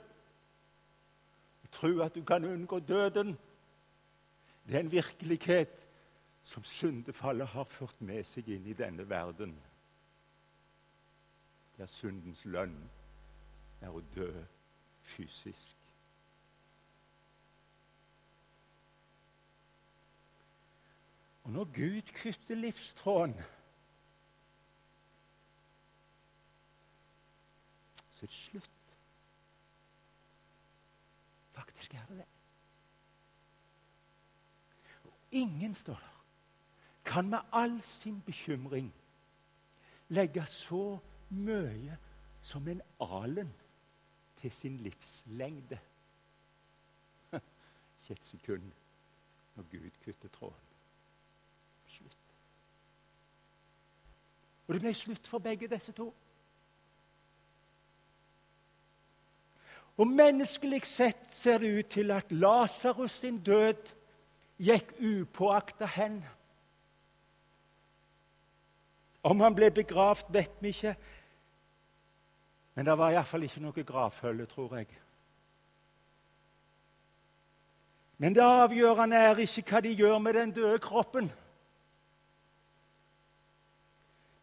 tro 1.75 2.01
at 2.01 2.15
du 2.15 2.23
kan 2.23 2.45
unngå 2.45 2.79
døden. 2.79 3.37
Det 4.67 4.75
er 4.75 4.79
en 4.79 4.91
virkelighet 4.91 5.84
som 6.45 6.63
syndefallet 6.63 7.47
har 7.47 7.63
ført 7.63 8.01
med 8.05 8.21
seg 8.23 8.49
inn 8.53 8.67
i 8.69 8.77
denne 8.77 9.07
verden. 9.09 9.55
Der 11.77 11.89
syndens 11.89 12.45
lønn 12.45 12.77
er 13.81 13.89
å 13.89 14.03
dø 14.13 14.29
fysisk. 15.15 15.73
Og 21.45 21.51
når 21.51 21.65
Gud 21.73 22.13
kutter 22.21 22.55
livstråden, 22.61 23.35
så 28.15 28.25
er 28.25 28.29
det 28.29 28.33
slutt. 28.37 28.97
Faktisk 31.57 31.93
er 31.93 32.05
det 32.09 32.17
det. 32.17 32.33
Og 35.03 35.13
ingen 35.31 35.75
står 35.75 35.93
der 35.93 36.14
kan 37.05 37.29
med 37.29 37.39
all 37.51 37.81
sin 37.81 38.21
bekymring 38.25 38.93
legge 40.09 40.45
så 40.45 40.97
mye 41.29 41.97
som 42.41 42.67
en 42.67 42.81
alen 43.01 43.53
til 44.37 44.51
sin 44.51 44.77
livslengde. 44.77 45.79
Ikke 48.01 48.11
et 48.11 48.23
sekund 48.23 48.71
når 49.55 49.63
Gud 49.71 49.89
kutter 50.05 50.29
tråden. 50.29 50.69
Slutt. 51.87 52.17
Og 54.67 54.73
det 54.73 54.81
ble 54.81 54.93
slutt 54.93 55.27
for 55.27 55.39
begge 55.39 55.67
disse 55.67 55.91
to. 55.91 56.13
Og 59.97 60.07
Menneskelig 60.07 60.83
sett 60.85 61.29
ser 61.31 61.61
det 61.63 61.71
ut 61.79 61.91
til 61.91 62.11
at 62.11 62.31
Lasarus 62.31 63.21
sin 63.23 63.37
død 63.39 63.93
gikk 64.59 64.91
upåakta 64.99 65.87
hen. 65.95 66.19
Om 69.25 69.41
han 69.41 69.55
ble 69.57 69.71
begravd, 69.73 70.29
vet 70.29 70.59
vi 70.61 70.73
ikke. 70.73 70.93
Men 72.75 72.85
det 72.85 72.97
var 72.99 73.13
iallfall 73.15 73.47
ikke 73.47 73.63
noe 73.63 73.85
gravfølge, 73.87 74.45
tror 74.51 74.75
jeg. 74.77 74.99
Men 78.17 78.35
det 78.35 78.43
avgjørende 78.45 79.17
er 79.17 79.41
ikke 79.43 79.65
hva 79.69 79.81
de 79.83 79.95
gjør 79.97 80.19
med 80.23 80.37
den 80.37 80.53
døde 80.55 80.79
kroppen. 80.79 81.31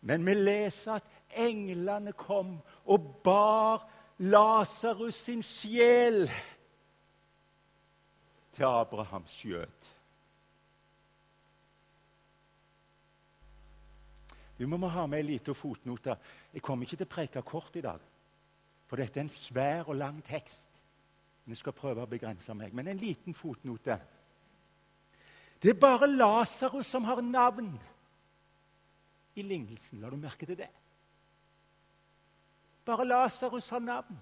Men 0.02 0.26
vi 0.26 0.34
leser 0.34 0.98
at 0.98 1.38
englene 1.38 2.12
kom 2.12 2.58
og 2.84 3.06
bar 3.24 3.86
Lasarus 4.18 5.14
sin 5.14 5.42
sjel 5.42 6.26
til 8.52 8.66
Abrahams 8.66 9.38
skjøt. 9.40 9.91
Du 14.62 14.68
må 14.70 14.86
ha 14.86 15.06
med 15.10 15.24
en 15.24 15.26
liten 15.26 15.54
fotnote. 15.58 16.14
Jeg 16.54 16.62
kommer 16.62 16.86
ikke 16.86 17.00
til 17.00 17.08
å 17.08 17.10
preke 17.10 17.40
kort 17.42 17.74
i 17.74 17.82
dag, 17.82 18.02
for 18.86 19.00
dette 19.00 19.18
er 19.18 19.24
en 19.24 19.32
svær 19.32 19.88
og 19.88 19.96
lang 19.98 20.20
tekst. 20.22 20.68
Men 21.42 21.56
jeg 21.56 21.64
skal 21.64 21.74
prøve 21.74 22.04
å 22.04 22.10
begrense 22.10 22.54
meg. 22.54 22.70
Men 22.70 22.92
en 22.92 23.00
liten 23.00 23.34
fotnote. 23.34 23.96
Det 25.58 25.72
er 25.72 25.80
bare 25.82 26.06
Lasarus 26.06 26.86
som 26.94 27.08
har 27.10 27.18
navn 27.26 27.72
i 29.34 29.42
lignelsen. 29.42 29.98
La 29.98 30.12
du 30.12 30.20
merke 30.20 30.46
til 30.46 30.60
det? 30.60 30.68
Bare 32.86 33.06
Lasarus 33.08 33.72
har 33.74 33.82
navn. 33.82 34.20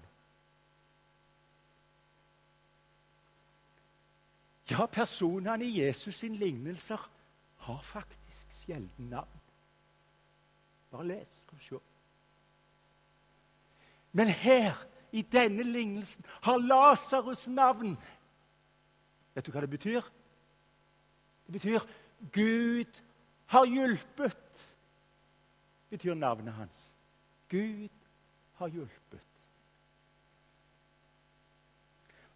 Ja, 4.71 4.87
personene 4.89 5.67
i 5.67 5.83
Jesus' 5.83 6.23
sin 6.23 6.39
lignelser 6.41 7.05
har 7.67 7.85
faktisk 7.85 8.57
sjelden 8.63 9.13
navn. 9.13 9.40
Bare 10.91 11.07
les, 11.07 11.27
skal 11.33 11.57
du 11.57 11.63
se. 11.63 11.75
Men 14.11 14.27
her, 14.27 14.75
i 15.11 15.21
denne 15.21 15.63
lignelsen, 15.63 16.25
har 16.41 16.57
Lasarus 16.57 17.47
navn. 17.47 17.97
Vet 19.35 19.45
du 19.45 19.51
hva 19.51 19.63
det 19.63 19.69
betyr? 19.71 20.01
Det 21.45 21.53
betyr 21.53 21.79
'Gud 22.31 23.01
har 23.45 23.65
hjulpet', 23.65 24.67
betyr 25.89 26.13
navnet 26.13 26.53
hans. 26.53 26.95
Gud 27.49 27.89
har 28.53 28.67
hjulpet. 28.67 29.27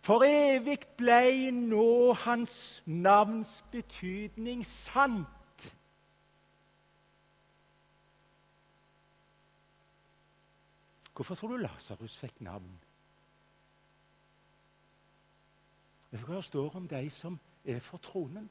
For 0.05 0.21
evig 0.27 0.83
blei 0.97 1.51
nå 1.51 2.13
hans 2.13 2.83
navns 2.85 3.63
betydning 3.71 4.65
sant. 4.65 5.34
Hvorfor 11.15 11.35
tror 11.35 11.47
du 11.47 11.57
Lasarus 11.57 12.17
fikk 12.17 12.41
navn? 12.43 12.71
Vet 16.11 16.21
du 16.21 16.25
hva 16.27 16.39
det 16.39 16.47
står 16.47 16.75
om 16.75 16.87
de 16.87 17.09
som 17.11 17.37
er 17.65 17.79
for 17.79 18.03
tronen? 18.03 18.49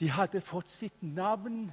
De 0.00 0.10
hadde 0.10 0.40
fått 0.40 0.70
sitt 0.70 1.02
navn 1.02 1.72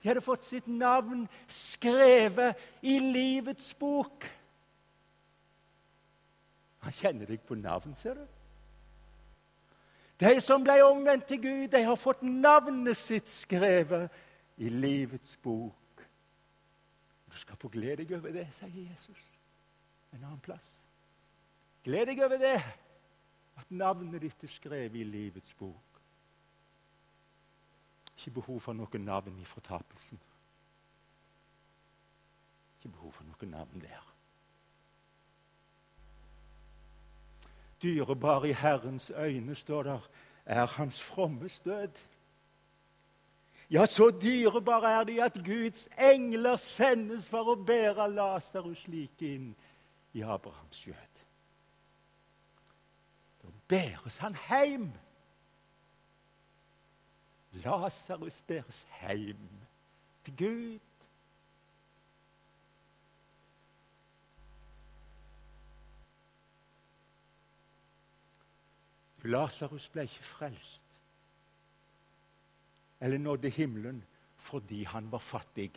De 0.00 0.08
hadde 0.08 0.22
fått 0.24 0.42
sitt 0.42 0.66
navn 0.66 1.26
skrevet 1.46 2.56
i 2.80 2.94
livets 2.98 3.74
bok. 3.76 4.24
Han 6.80 6.94
kjenner 6.96 7.28
deg 7.28 7.42
på 7.44 7.58
navn, 7.60 7.92
ser 7.94 8.16
du. 8.16 8.22
De 10.24 10.32
som 10.40 10.64
ble 10.64 10.78
omvendt 10.86 11.26
til 11.28 11.42
Gud, 11.42 11.68
de 11.74 11.82
har 11.84 12.00
fått 12.00 12.22
navnet 12.24 12.96
sitt 12.96 13.28
skrevet 13.28 14.08
i 14.56 14.72
livets 14.72 15.36
bok. 15.44 15.79
Skal 17.40 17.56
få 17.56 17.70
glede 17.72 18.02
deg 18.02 18.18
over 18.18 18.34
det, 18.34 18.46
sier 18.52 18.90
Jesus 18.90 19.20
en 20.12 20.24
annen 20.24 20.42
plass. 20.44 20.66
Gled 21.84 22.10
deg 22.10 22.20
over 22.24 22.40
det, 22.40 22.58
at 23.60 23.70
navnet 23.72 24.20
ditt 24.24 24.44
er 24.44 24.52
skrevet 24.52 24.98
i 24.98 25.06
livets 25.06 25.54
bok. 25.56 26.00
Ikke 28.16 28.34
behov 28.40 28.60
for 28.60 28.76
noe 28.76 29.00
navn 29.00 29.38
i 29.40 29.46
fortapelsen. 29.48 30.20
Ikke 32.76 32.92
behov 32.92 33.14
for 33.16 33.28
noe 33.28 33.48
navn 33.48 33.80
der. 33.80 34.06
Dyrebar 37.80 38.44
i 38.44 38.52
Herrens 38.52 39.08
øyne, 39.16 39.54
står 39.56 39.82
der, 39.82 40.10
er 40.44 40.66
hans 40.76 41.00
frommes 41.02 41.52
stød. 41.62 42.02
Ja, 43.70 43.86
så 43.86 44.10
dyrebare 44.22 44.90
er 45.00 45.04
de 45.04 45.22
at 45.22 45.36
Guds 45.44 45.88
engler 45.98 46.56
sendes 46.56 47.28
for 47.30 47.52
å 47.52 47.54
bære 47.54 48.08
Lasarus 48.10 48.82
slik 48.82 49.22
inn 49.22 49.52
i 50.18 50.24
Abrahams 50.26 50.80
skjød. 50.82 51.20
Da 53.44 53.52
bæres 53.70 54.18
han 54.24 54.34
hjem. 54.48 54.88
Lasarus 57.62 58.42
bæres 58.48 58.82
hjem 58.98 59.46
til 60.26 60.36
Gud. 60.42 61.06
Lasarus 69.30 69.86
ble 69.94 70.08
ikke 70.10 70.26
frelst 70.26 70.79
eller 73.00 73.18
nådde 73.18 73.48
himmelen 73.48 74.02
fordi 74.40 74.84
han 74.84 75.10
var 75.12 75.18
fattig. 75.18 75.70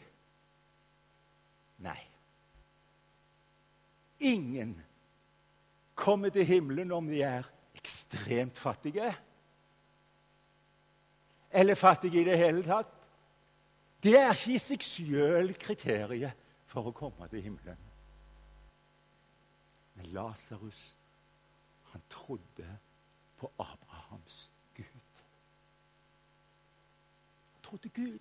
Nei. 1.84 2.00
Ingen 4.20 4.82
kommer 5.96 6.30
til 6.30 6.46
himmelen 6.46 6.92
om 6.92 7.08
de 7.08 7.22
er 7.22 7.48
ekstremt 7.76 8.58
fattige. 8.58 9.14
Eller 11.52 11.76
fattige 11.76 12.22
i 12.22 12.26
det 12.26 12.38
hele 12.38 12.64
tatt. 12.64 12.94
Det 14.04 14.16
er 14.20 14.32
ikke 14.34 14.56
i 14.56 14.60
seg 14.60 14.84
sjøl 14.84 15.54
kriteriet 15.60 16.40
for 16.68 16.90
å 16.90 16.96
komme 16.96 17.28
til 17.32 17.44
himmelen. 17.46 17.80
Men 19.94 20.10
Lasarus, 20.16 20.82
han 21.94 22.04
trodde 22.10 22.68
på 23.40 23.52
Abrahams 23.62 24.50
Gud. 24.76 25.22
Han 27.54 27.63
trodde 27.74 27.90
Gud. 27.90 28.20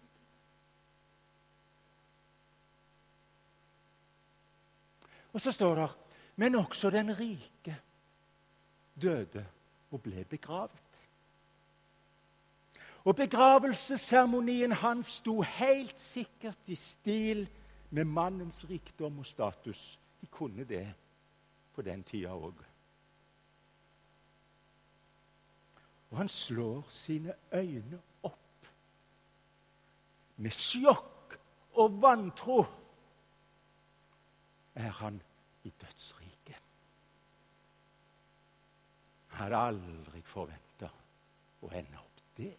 Og 5.33 5.41
så 5.41 5.53
står 5.53 5.75
det 5.75 5.91
men 6.37 6.55
også 6.55 6.91
den 6.91 7.13
rike 7.19 7.77
døde 9.03 9.47
og 9.91 10.01
ble 10.03 10.25
begravet. 10.25 10.81
Og 13.05 13.17
begravelsesseremonien 13.17 14.73
hans 14.73 15.07
sto 15.21 15.43
helt 15.43 16.01
sikkert 16.01 16.59
i 16.67 16.75
stil 16.75 17.45
med 17.91 18.05
mannens 18.05 18.65
rikdom 18.71 19.19
og 19.19 19.27
status. 19.27 19.99
De 20.21 20.27
kunne 20.27 20.65
det 20.65 20.87
på 21.75 21.83
den 21.83 22.03
tida 22.03 22.33
òg. 22.33 22.65
Og 26.11 26.17
han 26.19 26.29
slår 26.29 26.89
sine 26.91 27.35
øyne. 27.53 28.01
Med 30.37 30.55
sjokk 30.57 31.37
og 31.81 32.03
vantro 32.03 32.63
er 34.75 34.89
han 34.89 35.21
i 35.65 35.71
dødsriket. 35.81 36.63
Han 39.33 39.43
hadde 39.43 39.63
aldri 39.69 40.23
forventa 40.25 40.91
å 41.63 41.71
ende 41.73 42.01
opp 42.01 42.23
der. 42.37 42.59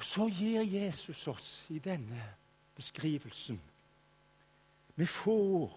Og 0.00 0.04
så 0.04 0.28
gir 0.32 0.62
Jesus 0.64 1.26
oss 1.28 1.66
i 1.68 1.78
denne 1.78 2.22
beskrivelsen 2.76 3.60
Vi 4.96 5.06
får 5.06 5.76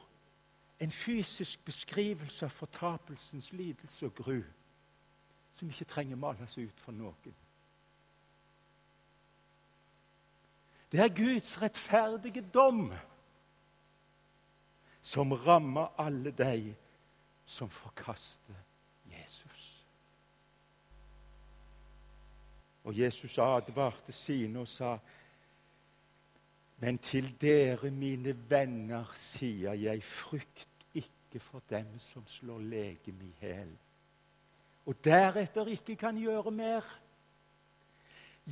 en 0.83 0.91
fysisk 0.91 1.65
beskrivelse 1.65 2.45
av 2.45 2.51
fortapelsens 2.51 3.51
lidelse 3.51 4.05
og 4.05 4.15
gru 4.15 4.39
som 5.53 5.69
ikke 5.69 5.85
trenger 5.85 6.19
males 6.19 6.57
ut 6.57 6.79
for 6.81 6.95
noen. 6.95 7.35
Det 10.91 11.01
er 11.01 11.09
Guds 11.09 11.55
rettferdige 11.61 12.43
dom 12.53 12.91
som 15.01 15.31
rammer 15.31 15.89
alle 15.99 16.31
de 16.31 16.75
som 17.45 17.69
forkaster 17.69 18.59
Jesus. 19.11 19.85
Og 22.83 22.99
Jesus 22.99 23.37
advarte 23.37 24.11
sine 24.11 24.59
og 24.59 24.67
sa 24.67 24.97
men 26.83 26.97
til 26.97 27.29
dere, 27.41 27.91
mine 27.91 28.33
venner, 28.49 29.07
sier 29.15 29.71
jeg, 29.79 30.03
frykt 30.03 30.67
ikke 30.99 31.39
for 31.39 31.63
dem 31.69 31.93
som 31.99 32.25
slår 32.27 32.59
legemet 32.59 33.29
i 33.29 33.35
hæl, 33.39 33.71
og 34.85 34.97
deretter 35.03 35.69
ikke 35.71 35.95
kan 35.95 36.17
gjøre 36.19 36.51
mer. 36.51 36.87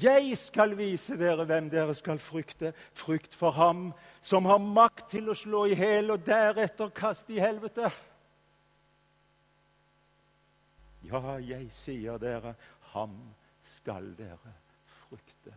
Jeg 0.02 0.38
skal 0.40 0.78
vise 0.80 1.18
dere 1.20 1.44
hvem 1.46 1.68
dere 1.70 1.96
skal 1.96 2.20
frykte. 2.20 2.72
Frykt 2.96 3.36
for 3.36 3.52
ham 3.52 3.90
som 4.24 4.48
har 4.48 4.62
makt 4.64 5.10
til 5.12 5.28
å 5.28 5.36
slå 5.36 5.66
i 5.68 5.76
hæl 5.76 6.14
og 6.16 6.24
deretter 6.24 6.94
kaste 6.96 7.36
i 7.36 7.44
helvete. 7.44 7.92
Ja, 11.04 11.36
jeg 11.44 11.68
sier 11.76 12.22
dere, 12.22 12.56
ham 12.94 13.18
skal 13.60 14.14
dere 14.16 14.56
frykte. 14.86 15.56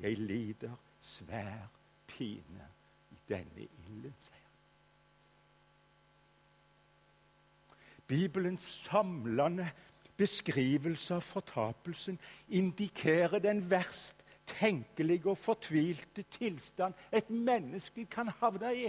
Jeg 0.00 0.18
lider 0.18 0.74
svær 1.00 1.68
pine 2.08 2.66
i 3.12 3.18
denne 3.28 3.68
ilden, 3.86 4.14
sier 4.24 4.40
han. 4.40 4.50
Bibelens 8.10 8.64
samlende 8.88 9.68
beskrivelse 10.18 11.14
av 11.16 11.24
fortapelsen 11.24 12.18
indikerer 12.48 13.38
den 13.40 13.62
verst 13.70 14.24
tenkelige 14.50 15.30
og 15.30 15.38
fortvilte 15.38 16.24
tilstand 16.34 16.96
et 17.14 17.30
menneske 17.30 18.04
kan 18.10 18.28
havne 18.40 18.72
i. 18.76 18.88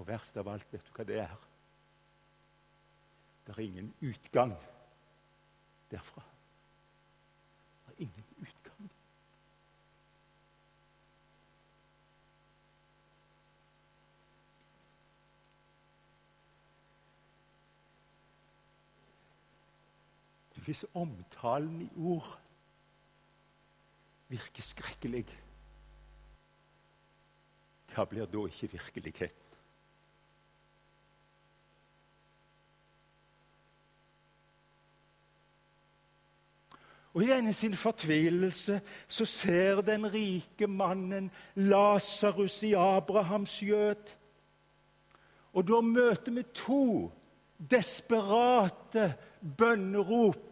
Og 0.00 0.08
verst 0.08 0.36
av 0.40 0.48
alt, 0.48 0.68
vet 0.72 0.84
du 0.86 0.92
hva 0.96 1.08
det 1.08 1.22
er? 1.24 1.32
Det 3.46 3.56
er 3.56 3.64
ingen 3.64 3.90
utgang 4.00 4.54
derfra. 5.90 6.22
Det 7.86 7.96
er 7.96 8.02
ingen 8.06 8.24
utgang. 8.40 8.90
Hvis 20.64 20.84
omtalen 20.94 21.82
i 21.82 21.90
ord 21.96 22.38
virker 24.28 24.62
skrekkelig, 24.62 25.24
hva 27.90 28.04
blir 28.06 28.28
da 28.30 28.44
ikke 28.46 28.68
virkeligheten? 28.72 29.46
Og 37.10 37.24
I 37.24 37.30
denne 37.32 37.52
sin 37.52 37.74
fortvilelse 37.74 38.80
så 39.08 39.24
ser 39.26 39.80
den 39.82 40.06
rike 40.12 40.66
mannen 40.70 41.30
Lasarus 41.54 42.60
i 42.62 42.76
Abrahams 42.78 43.56
skjøt. 43.58 44.12
Og 45.52 45.66
da 45.66 45.80
møter 45.82 46.32
vi 46.36 46.44
to 46.54 47.10
desperate 47.58 49.08
bønnerop 49.58 50.49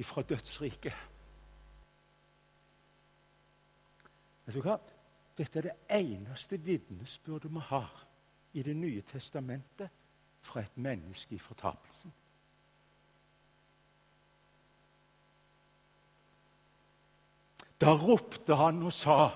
ifra 0.00 0.22
dødsriket. 0.22 0.96
Vet 4.46 4.56
du 4.56 4.62
hva? 4.64 4.78
Dette 5.38 5.60
er 5.60 5.68
det 5.68 5.76
eneste 5.96 6.58
vitnesbyrdet 6.60 7.52
vi 7.52 7.60
har 7.70 8.06
i 8.52 8.62
Det 8.62 8.76
nye 8.76 9.02
testamentet 9.02 9.88
fra 10.42 10.60
et 10.60 10.76
menneske 10.76 11.34
i 11.34 11.38
fortapelsen. 11.38 12.12
Da 17.80 17.94
ropte 17.96 18.56
han 18.56 18.82
og 18.82 18.92
sa, 18.92 19.30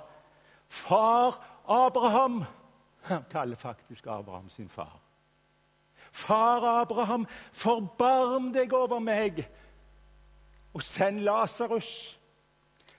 'Far 0.69 1.61
Abraham' 1.69 2.45
Han 3.09 3.25
kaller 3.31 3.57
faktisk 3.57 4.07
Abraham 4.07 4.51
sin 4.51 4.69
far. 4.69 5.01
'Far 6.13 6.81
Abraham, 6.81 7.27
forbarm 7.53 8.53
deg 8.53 8.73
over 8.73 8.99
meg, 8.99 9.49
og 10.75 10.83
send 10.83 11.21
Lasarus, 11.21 12.21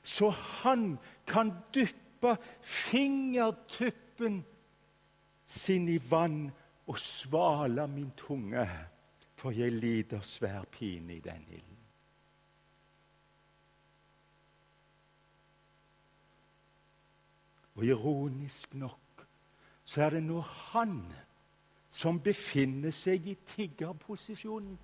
så 0.03 0.29
han 0.29 0.97
kan 1.27 1.51
dyppe 1.75 2.37
fingertuppen 2.61 4.45
sin 5.45 5.89
i 5.89 5.99
vann 6.09 6.51
og 6.87 6.99
svale 6.99 7.87
min 7.87 8.11
tunge, 8.17 8.69
for 9.35 9.51
jeg 9.51 9.71
lider 9.71 10.21
svær 10.21 10.63
pine 10.71 11.15
i 11.15 11.19
den 11.19 11.45
ilden. 11.49 11.77
Og 17.75 17.85
ironisk 17.85 18.73
nok 18.73 19.27
så 19.85 20.01
er 20.01 20.15
det 20.15 20.23
nå 20.23 20.39
han 20.41 21.01
som 21.93 22.17
befinner 22.23 22.93
seg 22.95 23.27
i 23.27 23.35
tiggerposisjonen 23.47 24.77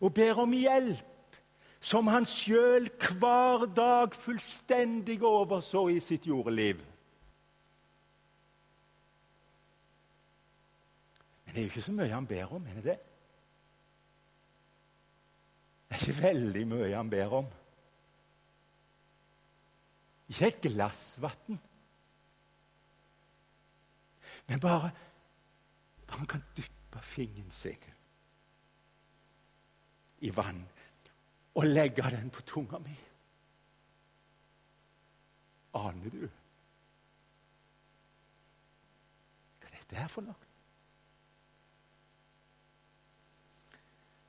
og 0.00 0.14
ber 0.14 0.40
om 0.40 0.52
hjelp, 0.56 1.06
som 1.80 2.08
han 2.12 2.26
sjøl 2.28 2.88
hver 3.00 3.66
dag 3.76 4.14
fullstendig 4.16 5.20
overså 5.24 5.86
i 5.92 6.00
sitt 6.04 6.26
jordeliv. 6.28 6.80
Men 11.44 11.54
det 11.54 11.60
er 11.60 11.64
jo 11.64 11.72
ikke 11.72 11.86
så 11.88 11.94
mye 11.96 12.12
han 12.12 12.28
ber 12.28 12.52
om, 12.56 12.66
er 12.66 12.80
det 12.80 12.84
det? 12.84 12.98
Det 15.88 15.96
er 15.96 16.04
ikke 16.04 16.22
veldig 16.22 16.66
mye 16.70 16.90
han 16.94 17.10
ber 17.10 17.32
om. 17.40 17.48
Ikke 20.30 20.46
et 20.46 20.60
glass 20.62 21.16
vann. 21.18 21.58
Men 24.46 24.60
bare, 24.62 24.92
bare 26.06 26.20
han 26.20 26.30
kan 26.30 26.44
dyppe 26.56 27.02
fingeren 27.02 27.50
sin 27.50 27.90
i 30.20 30.30
vann 30.36 30.60
og 31.54 31.64
legge 31.66 32.02
den 32.10 32.30
på 32.30 32.42
tunga 32.46 32.78
mi. 32.78 32.96
Aner 35.80 36.10
du 36.14 36.22
hva 39.60 39.70
dette 39.74 39.96
er 39.96 40.10
for 40.10 40.26
noe? 40.26 40.48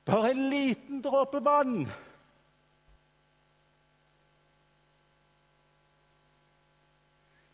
Bare 0.06 0.32
en 0.34 0.48
liten 0.50 1.02
dråpe 1.06 1.40
vann. 1.46 1.86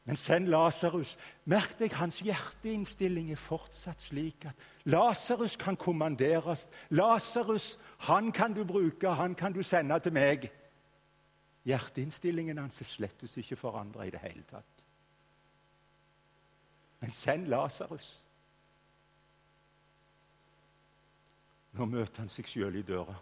Men 0.08 0.16
send 0.16 0.48
Lasarus. 0.48 1.18
Merk 1.52 1.76
deg, 1.82 1.92
hans 2.00 2.22
hjerteinnstilling 2.24 3.34
er 3.34 3.42
fortsatt 3.42 4.06
slik 4.08 4.48
at 4.48 4.68
Lasarus 4.88 5.58
kan 5.60 5.76
kommanderes. 5.76 6.70
Lasarus, 6.90 7.80
han 7.98 8.32
kan 8.32 8.54
du 8.54 8.64
bruke, 8.64 9.10
han 9.10 9.36
kan 9.36 9.54
du 9.54 9.64
sende 9.64 10.00
til 10.00 10.14
meg. 10.16 10.48
Hjerteinnstillingen 11.68 12.58
hans 12.58 12.80
er 12.82 12.88
slett 12.88 13.26
ikke 13.28 13.60
forandra 13.60 14.06
i 14.08 14.14
det 14.14 14.22
hele 14.24 14.46
tatt. 14.48 14.86
Men 17.02 17.12
send 17.12 17.50
Lasarus. 17.52 18.14
Nå 21.78 21.86
møter 21.86 22.24
han 22.24 22.32
seg 22.32 22.48
sjøl 22.48 22.80
i 22.80 22.86
døra. 22.88 23.18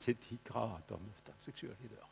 Til 0.00 0.16
de 0.24 0.38
grader 0.44 0.98
møter 1.04 1.36
han 1.36 1.44
seg 1.44 1.60
sjøl 1.60 1.84
i 1.84 1.92
døra. 1.92 2.08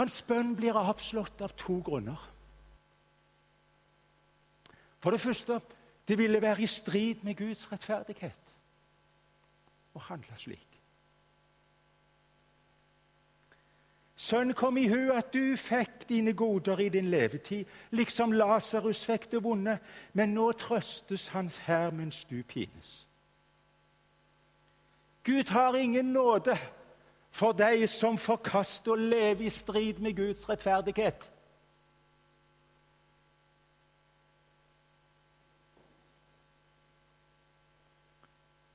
Hans 0.00 0.22
bønn 0.22 0.56
blir 0.56 0.78
avslått 0.78 1.42
av 1.44 1.52
to 1.58 1.80
grunner. 1.84 2.18
For 4.98 5.10
det 5.10 5.20
første 5.20 5.60
det 6.08 6.18
ville 6.18 6.42
være 6.42 6.62
i 6.62 6.66
strid 6.66 7.14
med 7.22 7.36
Guds 7.36 7.72
rettferdighet 7.72 8.54
å 9.94 10.00
handle 10.08 10.36
slik. 10.36 10.64
Sønn, 14.18 14.50
kom 14.54 14.76
i 14.76 14.88
hu 14.90 15.12
at 15.14 15.28
du 15.32 15.54
fikk 15.56 16.08
dine 16.08 16.32
goder 16.34 16.80
i 16.82 16.88
din 16.90 17.06
levetid, 17.10 17.68
liksom 17.94 18.32
Lasarus 18.34 19.04
fikk 19.06 19.28
det 19.30 19.42
vonde, 19.44 19.76
men 20.12 20.34
nå 20.34 20.48
trøstes 20.58 21.28
hans 21.36 21.60
her 21.68 21.92
mens 21.94 22.24
du 22.26 22.42
pines. 22.42 23.06
Gud 25.22 25.52
har 25.54 25.76
ingen 25.76 26.12
nåde 26.12 26.56
for 27.30 27.54
deg 27.54 27.84
som 27.90 28.18
forkaster 28.18 28.96
å 28.96 28.98
leve 28.98 29.46
i 29.46 29.52
strid 29.54 30.00
med 30.02 30.16
Guds 30.16 30.48
rettferdighet. 30.48 31.28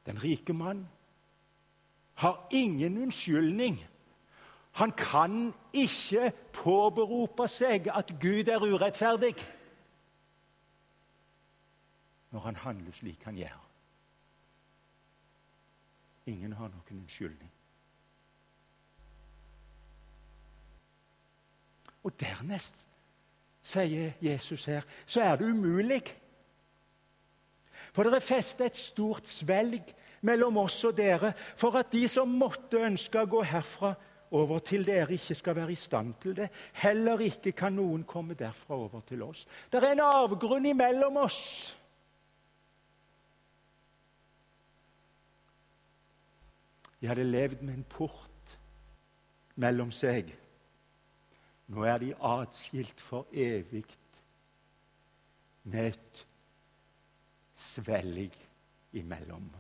Den 0.06 0.24
rike 0.24 0.54
mann 0.54 0.88
har 2.14 2.48
ingen 2.52 2.98
unnskyldning 2.98 3.80
han 4.74 4.92
kan 4.92 5.54
ikke 5.74 6.32
påberope 6.54 7.46
seg 7.48 7.92
at 7.94 8.10
Gud 8.22 8.50
er 8.50 8.64
urettferdig 8.66 9.36
når 12.34 12.40
han 12.48 12.56
handler 12.56 12.96
slik 12.98 13.22
han 13.24 13.38
gjør. 13.38 13.60
Ingen 16.26 16.56
har 16.58 16.72
noen 16.74 17.04
unnskyldning. 17.04 17.52
Og 22.04 22.16
dernest, 22.20 22.88
sier 23.62 24.18
Jesus 24.22 24.66
her, 24.66 24.82
så 25.06 25.22
er 25.22 25.38
det 25.38 25.52
umulig. 25.54 26.02
For 27.94 28.08
det 28.10 28.18
er 28.18 28.26
festet 28.26 28.72
et 28.72 28.80
stort 28.80 29.30
svelg 29.30 29.94
mellom 30.26 30.58
oss 30.64 30.80
og 30.88 30.96
dere 30.98 31.34
for 31.38 31.78
at 31.78 31.92
de 31.94 32.08
som 32.10 32.32
måtte 32.40 32.82
ønske 32.82 33.22
å 33.22 33.30
gå 33.30 33.44
herfra, 33.54 33.94
over 34.34 34.64
til 34.66 34.82
dere 34.82 35.14
ikke 35.14 35.36
skal 35.38 35.54
være 35.60 35.76
i 35.76 35.78
stand 35.78 36.16
til 36.24 36.34
det. 36.34 36.48
Heller 36.82 37.22
ikke 37.22 37.52
kan 37.54 37.76
noen 37.78 38.02
komme 38.10 38.34
derfra 38.34 38.80
over 38.82 39.04
til 39.06 39.22
oss. 39.22 39.44
Det 39.70 39.78
er 39.78 39.92
en 39.92 40.02
avgrunn 40.02 40.66
imellom 40.66 41.20
oss. 41.22 41.44
De 46.98 47.12
hadde 47.12 47.28
levd 47.28 47.62
med 47.62 47.78
en 47.78 47.88
port 47.94 48.58
mellom 49.60 49.92
seg. 49.94 50.32
Nå 51.70 51.86
er 51.86 52.02
de 52.02 52.14
atskilt 52.18 53.02
for 53.02 53.30
evig 53.30 53.86
med 55.64 55.94
et 55.94 56.26
svelg 57.64 58.36
imellom. 59.00 59.52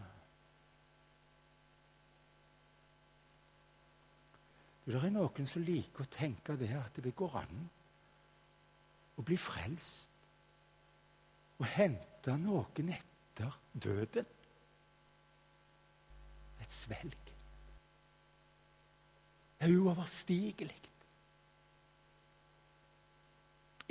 Det 4.83 4.99
er 4.99 5.13
noen 5.15 5.47
som 5.47 5.63
liker 5.63 6.03
å 6.03 6.11
tenke 6.11 6.57
det 6.59 6.73
at 6.75 6.99
det 7.03 7.15
går 7.15 7.37
an 7.39 7.61
å 9.15 9.23
bli 9.23 9.37
frelst 9.39 10.09
og 11.61 11.67
hente 11.77 12.35
noen 12.41 12.89
etter 12.91 13.53
døden. 13.71 14.27
Et 16.63 16.71
svelg. 16.71 17.31
Det 19.59 19.69
er 19.69 19.75
uoverstigelig. 19.79 20.79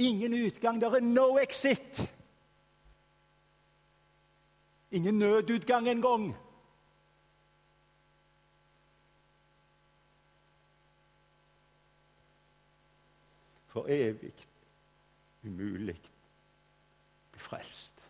Ingen 0.04 0.34
utgang. 0.34 0.80
Det 0.80 0.88
er 0.88 1.04
no 1.04 1.38
exit. 1.40 2.02
Ingen 4.92 5.18
nødutgang 5.18 5.88
engang. 5.88 6.34
for 13.72 13.86
evig 13.88 14.34
umulig 15.42 16.00
bli 17.30 17.40
frelst. 17.40 18.02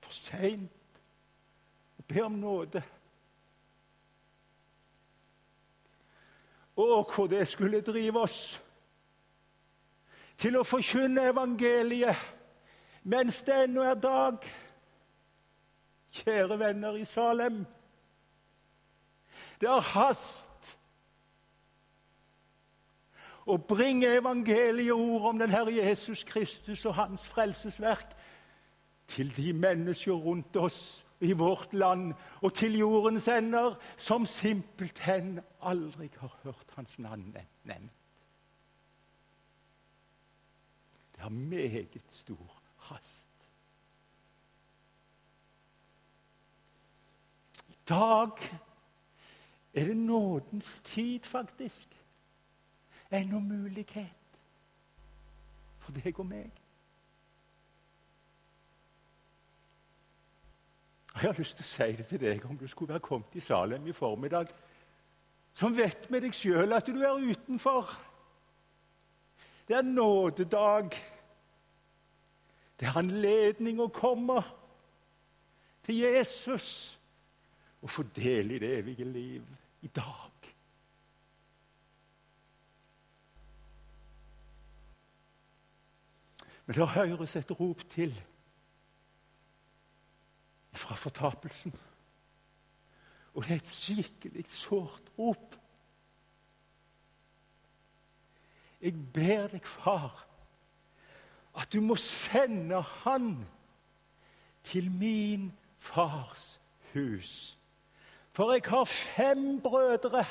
For 0.00 0.14
seint 0.14 1.00
å 1.98 2.04
be 2.06 2.22
om 2.22 2.36
nåde. 2.38 2.82
Å, 6.78 6.86
hvor 7.10 7.26
det 7.26 7.42
skulle 7.50 7.82
drive 7.82 8.22
oss 8.22 8.38
til 10.38 10.60
å 10.60 10.64
forkynne 10.66 11.26
evangeliet 11.34 12.22
mens 13.02 13.42
det 13.42 13.64
ennå 13.64 13.82
er 13.82 13.94
dag. 13.94 14.38
Kjære 16.12 16.58
venner 16.58 16.96
i 17.00 17.04
Salem. 17.04 17.64
Det 19.60 19.68
har 19.68 19.84
hast 19.94 20.76
å 23.46 23.56
bringe 23.58 24.10
evangelieord 24.18 25.28
om 25.32 25.38
den 25.38 25.50
Herre 25.50 25.74
Jesus 25.74 26.24
Kristus 26.26 26.84
og 26.86 26.94
hans 26.98 27.26
frelsesverk 27.30 28.12
til 29.10 29.32
de 29.36 29.52
mennesker 29.52 30.12
rundt 30.12 30.56
oss 30.56 31.02
i 31.22 31.32
vårt 31.38 31.74
land 31.74 32.12
og 32.42 32.54
til 32.58 32.78
jordens 32.78 33.28
ender 33.30 33.76
som 33.96 34.26
simpelthen 34.26 35.40
aldri 35.62 36.10
har 36.18 36.38
hørt 36.42 36.74
hans 36.76 36.98
navn 36.98 37.34
nevnt. 37.64 37.98
Det 41.14 41.22
har 41.22 41.30
meget 41.30 42.02
stor 42.10 42.61
hast. 42.92 43.28
I 47.68 47.76
dag 47.88 48.38
er 49.74 49.84
det 49.84 49.96
nådens 49.96 50.80
tid, 50.84 51.20
faktisk. 51.20 51.88
Ennå 53.12 53.40
mulighet 53.40 54.18
for 55.78 55.92
deg 55.92 56.18
og 56.18 56.26
meg. 56.26 56.52
Jeg 61.12 61.28
har 61.28 61.38
lyst 61.38 61.58
til 61.58 61.66
å 61.66 61.68
si 61.68 61.96
det 61.98 62.06
til 62.08 62.20
deg 62.22 62.44
om 62.48 62.56
du 62.56 62.64
skulle 62.70 62.94
være 62.94 63.04
kommet 63.04 63.34
i 63.36 63.42
Salem 63.44 63.86
i 63.86 63.92
formiddag. 63.92 64.48
Som 65.52 65.76
vet 65.76 66.08
med 66.10 66.24
deg 66.24 66.34
sjøl 66.34 66.72
at 66.72 66.88
du 66.88 67.02
er 67.04 67.20
utenfor. 67.20 67.90
Det 69.68 69.76
er 69.76 69.84
nådedag. 69.84 70.96
Det 72.82 72.88
er 72.90 72.96
anledning 72.98 73.78
å 73.78 73.92
komme 73.94 74.40
til 75.86 76.00
Jesus 76.00 76.70
og 77.78 77.90
få 77.94 78.02
del 78.10 78.56
i 78.56 78.58
det 78.58 78.70
evige 78.80 79.06
liv 79.06 79.44
i 79.86 79.90
dag. 79.94 80.48
Men 86.66 86.74
det 86.74 86.88
høres 86.96 87.36
et 87.38 87.54
rop 87.60 87.86
til 87.94 88.16
fra 90.74 90.98
fortapelsen. 90.98 91.78
Og 93.34 93.46
det 93.46 93.60
er 93.60 93.62
et 93.62 93.72
skikkelig 93.76 94.44
sårt 94.50 95.14
rop. 95.18 95.54
Jeg 98.82 98.98
ber 99.14 99.54
deg, 99.54 99.62
far, 99.70 100.26
at 101.56 101.72
du 101.72 101.80
må 101.80 101.96
sende 101.96 102.80
han 102.82 103.46
til 104.64 104.90
min 104.90 105.52
fars 105.78 106.60
hus. 106.92 107.58
For 108.32 108.52
jeg 108.52 108.62
har 108.66 108.84
fem 108.84 109.60
brødre. 109.60 110.24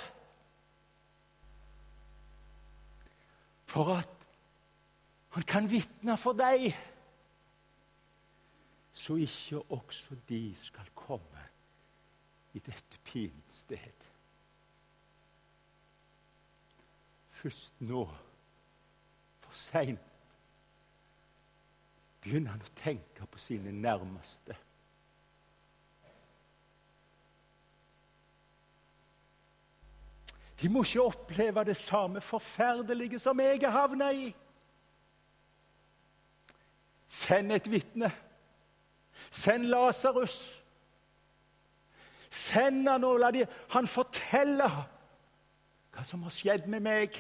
For 3.66 3.94
at 3.96 4.10
han 5.30 5.44
kan 5.44 5.70
vitne 5.72 6.18
for 6.18 6.34
deg 6.34 6.74
så 9.02 9.16
ikke 9.16 9.62
også 9.72 10.16
de 10.30 10.56
skal 10.56 10.90
komme 10.96 11.46
i 12.54 12.60
dette 12.60 13.00
pinsted. 13.04 14.08
Først 17.30 17.82
nå, 17.82 18.04
for 19.40 19.54
seint, 19.58 20.11
begynner 22.22 22.54
han 22.54 22.66
å 22.66 22.76
tenke 22.78 23.26
på 23.26 23.42
sine 23.42 23.74
nærmeste. 23.74 24.58
De 30.62 30.70
må 30.70 30.84
ikke 30.86 31.08
oppleve 31.10 31.64
det 31.66 31.76
samme 31.80 32.22
forferdelige 32.22 33.20
som 33.20 33.40
jeg 33.42 33.64
har 33.64 33.74
havna 33.74 34.12
i. 34.14 34.28
Send 37.10 37.52
et 37.52 37.72
vitne. 37.72 38.12
Send 39.32 39.66
Lasarus. 39.72 40.38
Send 42.30 42.88
han 42.88 43.04
og 43.04 43.20
la 43.20 43.32
de, 43.34 43.42
han 43.74 43.90
fortelle 43.90 44.70
hva 45.92 46.06
som 46.08 46.22
har 46.24 46.36
skjedd 46.36 46.70
med 46.72 46.86
meg. 46.86 47.18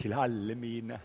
Til 0.00 0.16
alle 0.16 0.58
mine. 0.58 0.98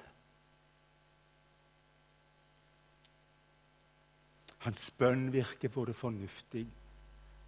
Hans 4.65 4.89
bønn 4.97 5.27
virker 5.33 5.69
både 5.69 5.93
fornuftig, 5.93 6.65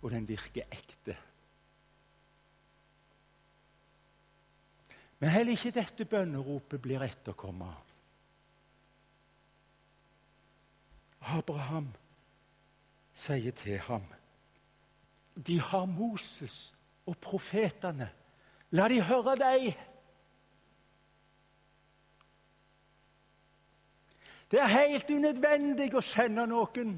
og 0.01 0.11
den 0.13 0.27
virker 0.29 0.67
ekte. 0.69 1.15
Men 5.17 5.33
heller 5.33 5.57
ikke 5.57 5.73
dette 5.73 6.05
bønneropet 6.05 6.81
blir 6.81 7.01
etterkommet. 7.01 7.73
Abraham 11.33 11.89
sier 13.17 13.51
til 13.57 13.81
ham 13.89 14.05
De 15.33 15.57
har 15.59 15.85
Moses 15.89 16.71
og 17.09 17.17
profetene. 17.21 18.07
La 18.77 18.87
de 18.89 19.01
høre 19.01 19.33
deg! 19.41 19.73
Det 24.51 24.59
er 24.59 24.71
helt 24.71 25.09
unødvendig 25.11 25.89
å 25.95 26.01
sende 26.01 26.45
noen. 26.47 26.95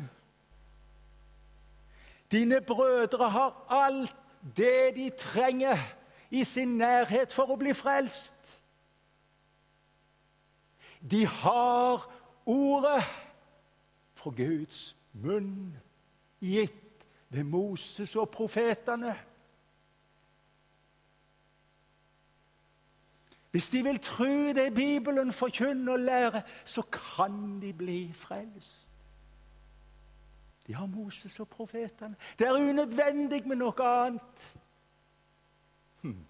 Dine 2.31 2.61
brødre 2.61 3.29
har 3.29 3.55
alt 3.69 4.15
det 4.57 4.95
de 4.95 5.09
trenger 5.17 5.81
i 6.29 6.43
sin 6.45 6.77
nærhet 6.77 7.33
for 7.33 7.49
å 7.49 7.57
bli 7.57 7.73
frelst. 7.73 8.35
De 11.01 11.25
har 11.25 12.05
Ordet 12.49 13.03
fra 14.17 14.31
Guds 14.33 14.95
munn, 15.13 15.77
gitt 16.41 17.05
ved 17.29 17.43
Moses 17.43 18.15
og 18.15 18.31
profetene. 18.33 19.13
Hvis 23.51 23.69
de 23.69 23.83
vil 23.83 23.99
tro 23.99 24.53
det 24.53 24.73
Bibelen 24.75 25.33
forkynner 25.33 25.93
og 25.93 25.99
lærer, 25.99 26.41
så 26.65 26.81
kan 26.81 27.61
de 27.61 27.73
bli 27.73 28.13
frelst. 28.13 28.91
De 30.67 30.75
har 30.75 30.85
Moses 30.85 31.39
og 31.39 31.47
profetene. 31.47 32.15
Det 32.39 32.47
er 32.47 32.53
unødvendig 32.53 33.47
med 33.47 33.55
noe 33.55 33.85
annet. 33.85 34.43
Hm. 36.01 36.25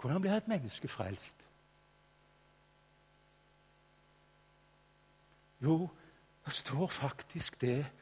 Hvordan 0.00 0.20
blir 0.20 0.32
et 0.32 0.48
menneske 0.48 0.88
frelst? 0.88 1.44
Jo, 5.60 5.88
det 6.44 6.52
står 6.52 6.86
faktisk 6.86 7.60
det 7.60 7.92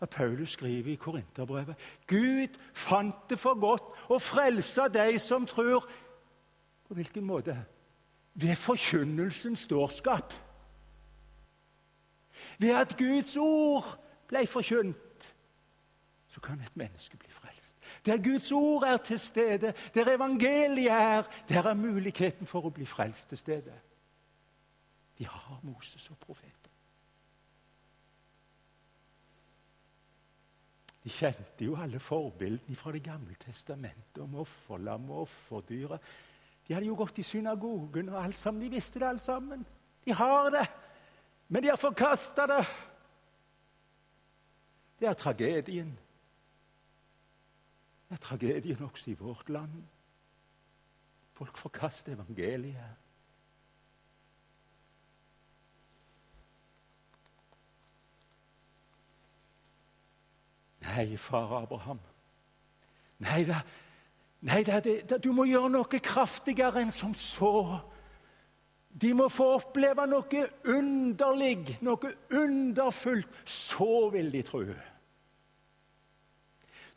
at 0.00 0.10
Paulus 0.10 0.50
skriver 0.50 0.92
i 0.92 0.94
Korinterbrevet. 0.94 1.76
Gud 2.06 2.48
fant 2.74 3.30
det 3.30 3.38
for 3.38 3.60
godt 3.60 4.12
å 4.12 4.18
frelse 4.20 4.88
de 4.92 5.18
som 5.18 5.46
tror. 5.46 5.88
På 6.88 6.94
hvilken 6.94 7.24
måte? 7.24 7.56
Ved 8.34 8.56
forkynnelsens 8.56 9.66
dårskap. 9.66 10.34
Ved 12.58 12.76
at 12.76 12.96
Guds 12.98 13.36
ord 13.36 13.88
ble 14.28 14.46
forkynt, 14.46 15.32
så 16.28 16.40
kan 16.40 16.60
et 16.60 16.76
menneske 16.76 17.16
bli 17.16 17.30
frelst. 17.32 17.76
Der 18.06 18.22
Guds 18.22 18.52
ord 18.52 18.82
er 18.82 18.96
til 18.96 19.18
stede, 19.18 19.72
der 19.94 20.14
evangeliet 20.14 20.92
er, 20.92 21.22
der 21.48 21.62
er 21.62 21.74
muligheten 21.74 22.46
for 22.46 22.68
å 22.68 22.74
bli 22.74 22.86
frelst 22.86 23.28
til 23.32 23.38
stede. 23.38 23.72
De 25.18 25.26
har 25.26 25.60
Moses 25.62 26.10
og 26.10 26.18
profeten. 26.20 26.55
De 31.06 31.12
kjente 31.14 31.62
jo 31.62 31.76
alle 31.78 32.00
forbildene 32.02 32.74
fra 32.74 32.90
Det 32.92 33.04
gamle 33.06 33.36
testamentet 33.38 34.18
om 34.24 34.40
offerlam 34.42 35.04
og 35.14 35.20
offerdyret. 35.28 36.02
De 36.66 36.74
hadde 36.74 36.88
jo 36.88 36.96
gått 36.98 37.20
i 37.22 37.22
synagogen, 37.22 38.08
og 38.08 38.24
alt 38.24 38.34
sammen. 38.34 38.62
de 38.62 38.70
visste 38.74 38.98
det 38.98 39.06
alt 39.06 39.22
sammen. 39.22 39.62
De 40.04 40.12
har 40.12 40.50
det, 40.50 40.66
men 41.48 41.62
de 41.62 41.68
har 41.68 41.78
forkasta 41.78 42.46
det. 42.46 42.66
Det 44.98 45.08
er 45.08 45.14
tragedien. 45.14 45.94
Det 48.08 48.18
er 48.18 48.22
tragedien 48.26 48.82
også 48.82 49.10
i 49.10 49.14
vårt 49.14 49.48
land. 49.48 49.84
Folk 51.32 51.56
forkaster 51.56 52.12
evangeliet. 52.12 52.98
Nei, 60.86 61.16
far 61.16 61.52
Abraham. 61.62 62.00
Nei 63.24 63.44
da, 63.48 63.60
nei 64.44 64.62
da 64.66 64.80
det, 64.84 65.18
du 65.24 65.30
må 65.34 65.46
gjøre 65.48 65.72
noe 65.72 66.00
kraftigere 66.04 66.82
enn 66.84 66.92
som 66.94 67.14
så. 67.16 67.80
De 68.96 69.12
må 69.16 69.28
få 69.32 69.50
oppleve 69.58 70.06
noe 70.08 70.44
underlig, 70.72 71.78
noe 71.84 72.12
underfullt. 72.32 73.42
Så 73.44 74.08
vil 74.14 74.30
de 74.32 74.44
tro. 74.46 74.62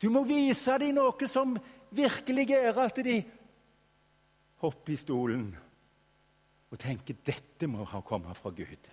Du 0.00 0.08
må 0.12 0.24
vise 0.28 0.78
dem 0.80 0.96
noe 0.96 1.28
som 1.28 1.58
virkelig 1.92 2.46
gjør 2.54 2.84
at 2.86 3.02
de 3.04 3.18
hopper 4.62 4.94
i 4.94 5.00
stolen 5.00 5.50
og 6.70 6.78
tenker 6.78 7.18
dette 7.26 7.66
må 7.68 7.84
ha 7.90 8.00
kommet 8.06 8.38
fra 8.38 8.52
Gud. 8.54 8.90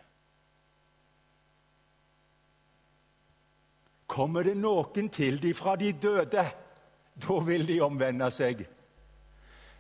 Kommer 4.18 4.48
det 4.48 4.56
noen 4.58 5.12
til 5.14 5.38
de 5.42 5.54
fra 5.54 5.76
de 5.78 5.92
døde, 5.94 6.46
da 7.22 7.38
vil 7.46 7.68
de 7.68 7.78
omvende 7.86 8.30
seg. 8.34 8.64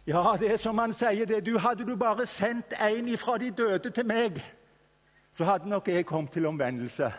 Ja, 0.07 0.21
det 0.39 0.51
er 0.53 0.59
som 0.61 0.77
han 0.79 0.93
sier 0.95 1.25
det. 1.27 1.41
Du, 1.45 1.57
hadde 1.59 1.85
du 1.87 1.95
bare 1.99 2.25
sendt 2.29 2.75
en 2.79 3.09
ifra 3.11 3.37
de 3.41 3.49
døde 3.51 3.91
til 3.91 4.05
meg, 4.07 4.37
så 5.31 5.47
hadde 5.49 5.69
nok 5.69 5.89
jeg 5.91 6.05
kommet 6.05 6.31
til 6.31 6.45
omvendelse. 6.47 7.09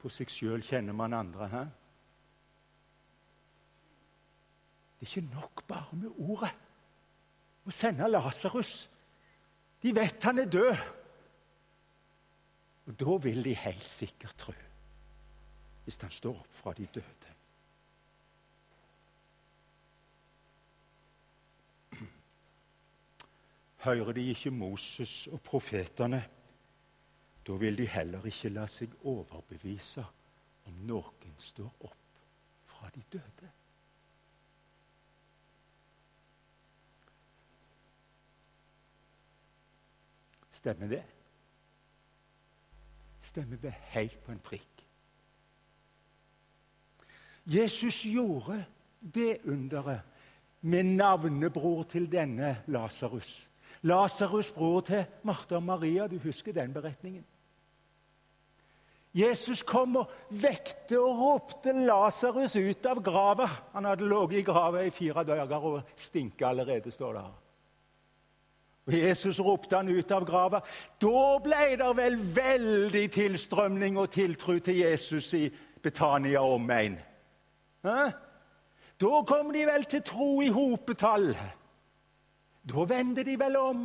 På 0.00 0.08
seg 0.08 0.32
sjøl 0.32 0.64
kjenner 0.64 0.96
man 0.96 1.12
andre. 1.14 1.48
He? 1.52 1.64
Det 4.96 5.04
er 5.04 5.10
ikke 5.12 5.34
nok 5.34 5.62
bare 5.68 6.00
med 6.00 6.16
ordet. 6.16 6.54
Å 7.68 7.74
sende 7.76 8.08
Lasarus. 8.08 8.88
De 9.84 9.92
vet 9.96 10.24
han 10.24 10.40
er 10.40 10.48
død. 10.48 10.80
Og 12.86 12.96
da 13.00 13.16
vil 13.22 13.44
de 13.44 13.54
helt 13.54 13.82
sikkert 13.82 14.36
tro, 14.38 14.54
hvis 15.84 16.00
han 16.00 16.10
står 16.10 16.40
opp 16.40 16.54
fra 16.62 16.72
de 16.76 16.86
døde. 16.94 17.34
Hører 23.80 24.12
de 24.12 24.26
ikke 24.32 24.50
Moses 24.52 25.26
og 25.32 25.40
profetene, 25.40 26.20
da 27.46 27.52
vil 27.56 27.78
de 27.78 27.86
heller 27.88 28.26
ikke 28.28 28.52
la 28.52 28.66
seg 28.68 28.92
overbevise 29.08 30.04
om 30.68 30.82
noen 30.90 31.38
står 31.40 31.86
opp 31.88 32.18
fra 32.68 32.90
de 32.94 33.04
døde. 33.12 33.48
Stemmer 40.60 40.92
det? 40.92 41.00
Stemmer 43.30 43.60
det 43.62 43.70
helt 43.92 44.18
på 44.26 44.32
en 44.34 44.42
prikk? 44.42 44.80
Jesus 47.46 48.02
gjorde 48.04 48.64
det 49.00 49.44
underet 49.48 50.00
med 50.60 50.88
navnebror 50.98 51.84
til 51.88 52.08
denne 52.10 52.56
Lasarus. 52.66 53.48
Lasarus' 53.86 54.50
bror 54.54 54.80
til 54.80 55.04
Martha 55.22 55.56
og 55.56 55.62
Maria. 55.62 56.06
Du 56.06 56.18
husker 56.18 56.52
den 56.52 56.74
beretningen? 56.74 57.24
Jesus 59.14 59.62
kom 59.66 59.96
og 60.02 60.10
vekte 60.30 60.98
og 61.00 61.22
ropte 61.22 61.72
Lasarus 61.72 62.56
ut 62.58 62.86
av 62.86 63.00
grava. 63.02 63.46
Han 63.72 63.88
hadde 63.88 64.10
ligget 64.10 64.42
i 64.42 64.46
grava 64.46 64.82
i 64.84 64.92
fire 64.94 65.24
dager 65.24 65.70
og 65.70 65.80
stinket 65.96 66.46
allerede, 66.46 66.90
står 66.90 67.12
det 67.12 67.22
her. 67.22 67.38
Og 68.88 68.96
Jesus 68.96 69.40
ropte 69.40 69.76
han 69.76 69.88
ut 69.88 70.12
av 70.12 70.24
grava. 70.26 70.62
Da 71.00 71.38
ble 71.44 71.76
det 71.78 71.90
vel 71.96 72.18
veldig 72.36 73.06
tilstrømning 73.12 73.98
og 74.00 74.10
tiltro 74.14 74.58
til 74.58 74.80
Jesus 74.82 75.32
i 75.36 75.44
Betania 75.82 76.42
omegn. 76.42 76.98
Da 79.00 79.22
kom 79.28 79.52
de 79.52 79.64
vel 79.68 79.84
til 79.88 80.04
tro 80.04 80.30
i 80.44 80.48
hopetall. 80.52 81.32
Da 82.70 82.86
vendte 82.88 83.24
de 83.24 83.36
vel 83.40 83.56
om. 83.56 83.84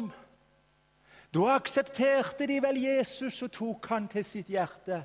Da 1.35 1.51
aksepterte 1.55 2.47
de 2.47 2.61
vel 2.63 2.79
Jesus 2.79 3.41
og 3.43 3.51
tok 3.51 3.87
han 3.91 4.07
til 4.11 4.25
sitt 4.25 4.51
hjerte. 4.51 5.01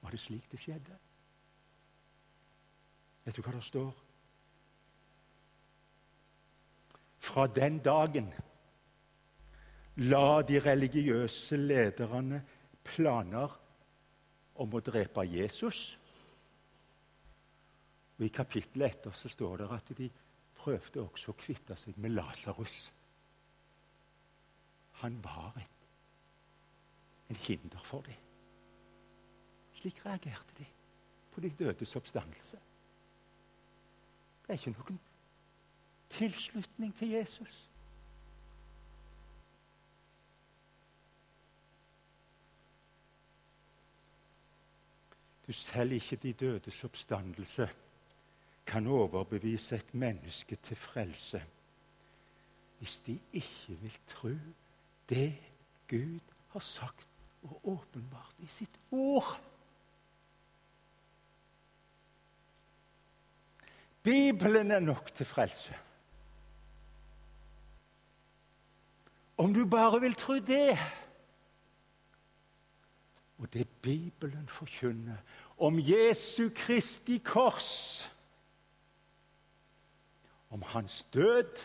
Var 0.00 0.10
det 0.10 0.20
slik 0.20 0.46
det 0.50 0.60
skjedde? 0.60 0.96
Vet 3.24 3.36
du 3.36 3.42
hva 3.44 3.52
det 3.52 3.64
står? 3.64 3.90
Fra 7.20 7.44
den 7.46 7.82
dagen 7.84 8.30
la 9.96 10.42
de 10.42 10.60
religiøse 10.60 11.56
lederne 11.56 12.40
planer 12.84 13.56
om 14.60 14.74
å 14.74 14.82
drepe 14.84 15.24
Jesus. 15.28 15.80
Og 18.18 18.26
I 18.26 18.32
kapittelet 18.32 18.96
etter 18.96 19.16
så 19.16 19.28
står 19.32 19.62
det 19.62 19.68
at 19.76 19.92
de 19.98 20.08
prøvde 20.60 21.02
også 21.02 21.32
å 21.32 21.38
kvitte 21.40 21.76
seg 21.80 21.98
med 21.98 22.12
Lasarus. 22.12 22.90
Han 25.00 25.16
var 25.24 25.56
et, 25.56 25.86
en 27.32 27.40
hinder 27.46 27.84
for 27.84 28.04
dem. 28.04 28.26
Slik 29.80 30.02
reagerte 30.04 30.58
de 30.58 30.66
på 31.30 31.40
de 31.40 31.50
dødes 31.56 31.96
oppstandelse. 31.96 32.58
Det 34.44 34.52
er 34.52 34.58
ikke 34.58 34.74
noen 34.74 34.98
tilslutning 36.10 36.92
til 36.98 37.14
Jesus. 37.14 37.69
Du 45.50 45.54
selv 45.54 45.92
ikke 45.92 46.16
de 46.16 46.32
dødes 46.32 46.84
oppstandelse 46.84 47.64
kan 48.66 48.86
overbevise 48.86 49.76
et 49.76 49.94
menneske 49.94 50.56
til 50.56 50.76
frelse 50.76 51.40
hvis 52.78 53.00
de 53.00 53.18
ikke 53.32 53.74
vil 53.80 53.96
tro 54.06 54.30
det 55.08 55.34
Gud 55.88 56.20
har 56.52 56.60
sagt 56.60 57.08
og 57.42 57.60
åpenbart 57.64 58.34
i 58.38 58.46
sitt 58.46 58.78
ord. 58.90 59.40
Bibelen 64.02 64.70
er 64.70 64.80
nok 64.80 65.14
til 65.14 65.26
frelse. 65.26 65.74
Om 69.36 69.54
du 69.54 69.66
bare 69.66 70.00
vil 70.00 70.14
tro 70.14 70.38
det 70.38 70.78
og 73.40 73.52
det 73.52 73.68
Bibelen 73.82 74.48
forkynner 74.48 75.16
om 75.60 75.78
Jesu 75.78 76.48
Kristi 76.54 77.18
kors, 77.18 78.00
om 80.50 80.62
hans 80.62 81.06
død 81.12 81.56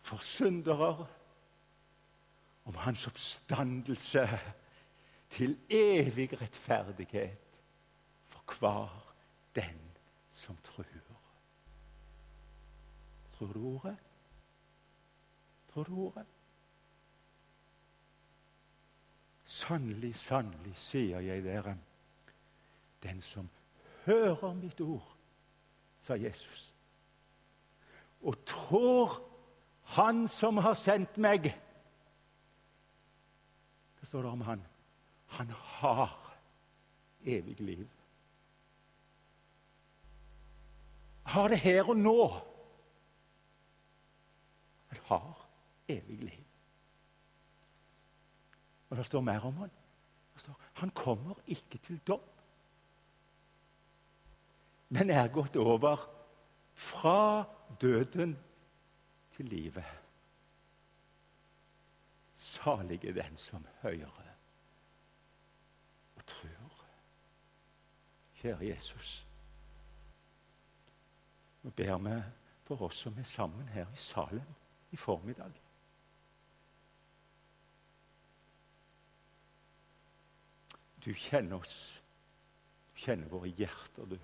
for 0.00 0.16
syndere, 0.16 1.06
om 2.64 2.74
hans 2.74 3.06
oppstandelse 3.06 4.28
til 5.30 5.58
evig 5.70 6.40
rettferdighet 6.40 7.60
for 8.26 8.58
hver 8.58 9.14
den 9.54 9.80
som 10.30 10.56
tror. 10.64 10.84
Tror 13.38 13.52
du 13.52 13.66
ordet? 13.66 13.96
Tror 15.72 15.82
du 15.82 15.98
ordet? 16.06 16.26
Sannelig, 19.44 20.14
sannelig, 20.14 20.76
sier 20.76 21.20
jeg 21.20 21.44
dere, 21.44 21.76
den 23.02 23.20
som 23.22 23.48
hører 24.06 24.54
mitt 24.54 24.80
ord, 24.80 25.16
sa 26.00 26.14
Jesus, 26.14 26.74
og 28.20 28.44
tror 28.46 29.24
Han 29.88 30.26
som 30.28 30.58
har 30.60 30.74
sendt 30.76 31.16
meg 31.16 31.46
Hva 33.96 34.04
står 34.04 34.26
det 34.26 34.32
om 34.32 34.42
han? 34.44 34.64
Han 35.38 35.48
har 35.50 36.12
evig 37.24 37.60
liv. 37.60 37.86
Har 41.28 41.48
det 41.48 41.58
her 41.58 41.88
og 41.88 41.96
nå. 41.96 42.28
Han 44.92 45.00
har 45.08 45.48
evig 45.88 46.18
liv. 46.22 46.44
Og 48.88 48.96
det 48.96 49.06
står 49.06 49.20
mer 49.20 49.44
om 49.44 49.56
han. 49.56 49.72
Det 50.34 50.40
står, 50.40 50.60
han 50.84 50.90
kommer 50.90 51.34
ikke 51.46 51.78
til 51.78 51.98
dom, 52.06 52.22
men 54.88 55.10
er 55.10 55.28
gått 55.28 55.56
over 55.56 56.04
fra 56.74 57.44
døden 57.80 58.36
til 59.36 59.50
livet. 59.50 59.84
Salig 62.34 63.04
er 63.04 63.12
den 63.12 63.36
som 63.36 63.66
hører 63.82 64.34
og 66.16 66.26
tror. 66.26 66.84
Kjære 68.38 68.66
Jesus. 68.66 69.26
Nå 71.62 71.70
ber 71.70 71.98
vi 71.98 72.22
for 72.64 72.82
oss 72.86 73.02
som 73.02 73.18
er 73.18 73.26
sammen 73.26 73.68
her 73.68 73.86
i 73.92 73.96
salen 73.96 74.54
i 74.90 74.96
formiddag. 74.96 75.52
Du 81.04 81.14
kjenner 81.14 81.56
oss. 81.56 82.02
Du 82.94 83.00
kjenner 83.02 83.28
våre 83.28 83.48
hjerter, 83.48 84.04
du. 84.04 84.18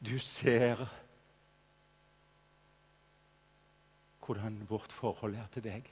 Du 0.00 0.18
ser 0.18 0.86
hvordan 4.24 4.68
vårt 4.68 4.92
forhold 4.92 5.34
er 5.34 5.46
til 5.46 5.64
deg. 5.64 5.88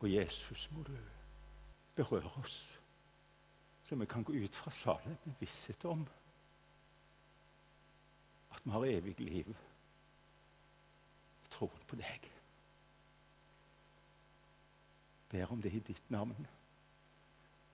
Og 0.00 0.12
Jesus, 0.12 0.70
må 0.70 0.82
du 0.82 0.96
berøre 1.94 2.30
oss, 2.42 2.80
så 3.84 3.96
vi 3.96 4.06
kan 4.06 4.24
gå 4.24 4.32
ut 4.32 4.56
fra 4.56 4.70
salen 4.70 5.18
med 5.24 5.34
visshet 5.40 5.84
om 5.84 6.02
at 8.50 8.64
vi 8.64 8.70
har 8.70 8.86
evig 8.86 9.14
liv 9.20 9.54
troen 11.50 11.86
på 11.86 11.96
deg. 11.96 12.26
Ber 15.30 15.52
om 15.52 15.62
det 15.62 15.72
i 15.72 15.78
ditt 15.78 16.10
navn. 16.10 16.46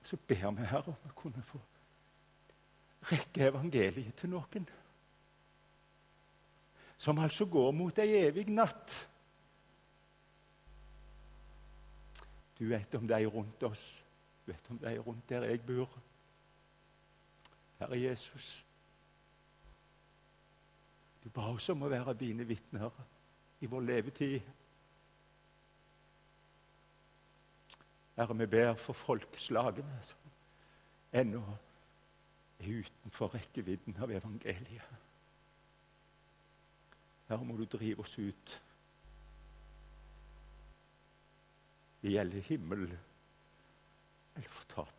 Så 0.04 0.16
ber 0.28 0.50
vi, 0.50 0.68
Herre, 0.68 0.92
om 0.92 1.10
å 1.10 1.16
kunne 1.16 1.42
få 1.42 1.58
rekke 3.06 3.46
evangeliet 3.48 4.16
til 4.18 4.32
noen. 4.32 4.66
Som 6.98 7.20
altså 7.22 7.46
går 7.46 7.70
mot 7.72 7.98
ei 8.02 8.18
evig 8.24 8.48
natt. 8.50 8.94
Du 12.58 12.66
vet 12.66 12.94
om 12.98 13.06
de 13.06 13.20
rundt 13.30 13.62
oss. 13.62 13.84
Du 14.44 14.52
vet 14.52 14.70
om 14.70 14.78
de 14.82 14.96
rundt 14.98 15.28
der 15.30 15.46
jeg 15.46 15.62
bor. 15.62 15.92
Herre 17.78 18.00
Jesus, 18.00 18.64
du 21.22 21.30
ba 21.30 21.44
oss 21.52 21.68
om 21.70 21.84
å 21.86 21.90
være 21.92 22.16
dine 22.18 22.46
vitner 22.48 22.90
i 23.62 23.70
vår 23.70 23.84
levetid. 23.86 24.40
Herre, 28.18 28.34
vi 28.34 28.50
ber 28.50 28.74
for 28.74 28.98
folkeslagene 28.98 30.00
som 30.02 30.32
ennå 31.14 31.44
er 32.58 32.72
utenfor 32.82 33.34
rekkevidden 33.34 33.96
av 34.02 34.10
evangeliet. 34.10 34.94
Her 37.28 37.44
må 37.44 37.56
du 37.56 37.64
drive 37.64 38.00
oss 38.02 38.18
ut. 38.18 38.54
Det 42.02 42.14
gjelder 42.14 42.40
himmel 42.40 42.86
eller 42.88 44.48
fortapelse. 44.48 44.97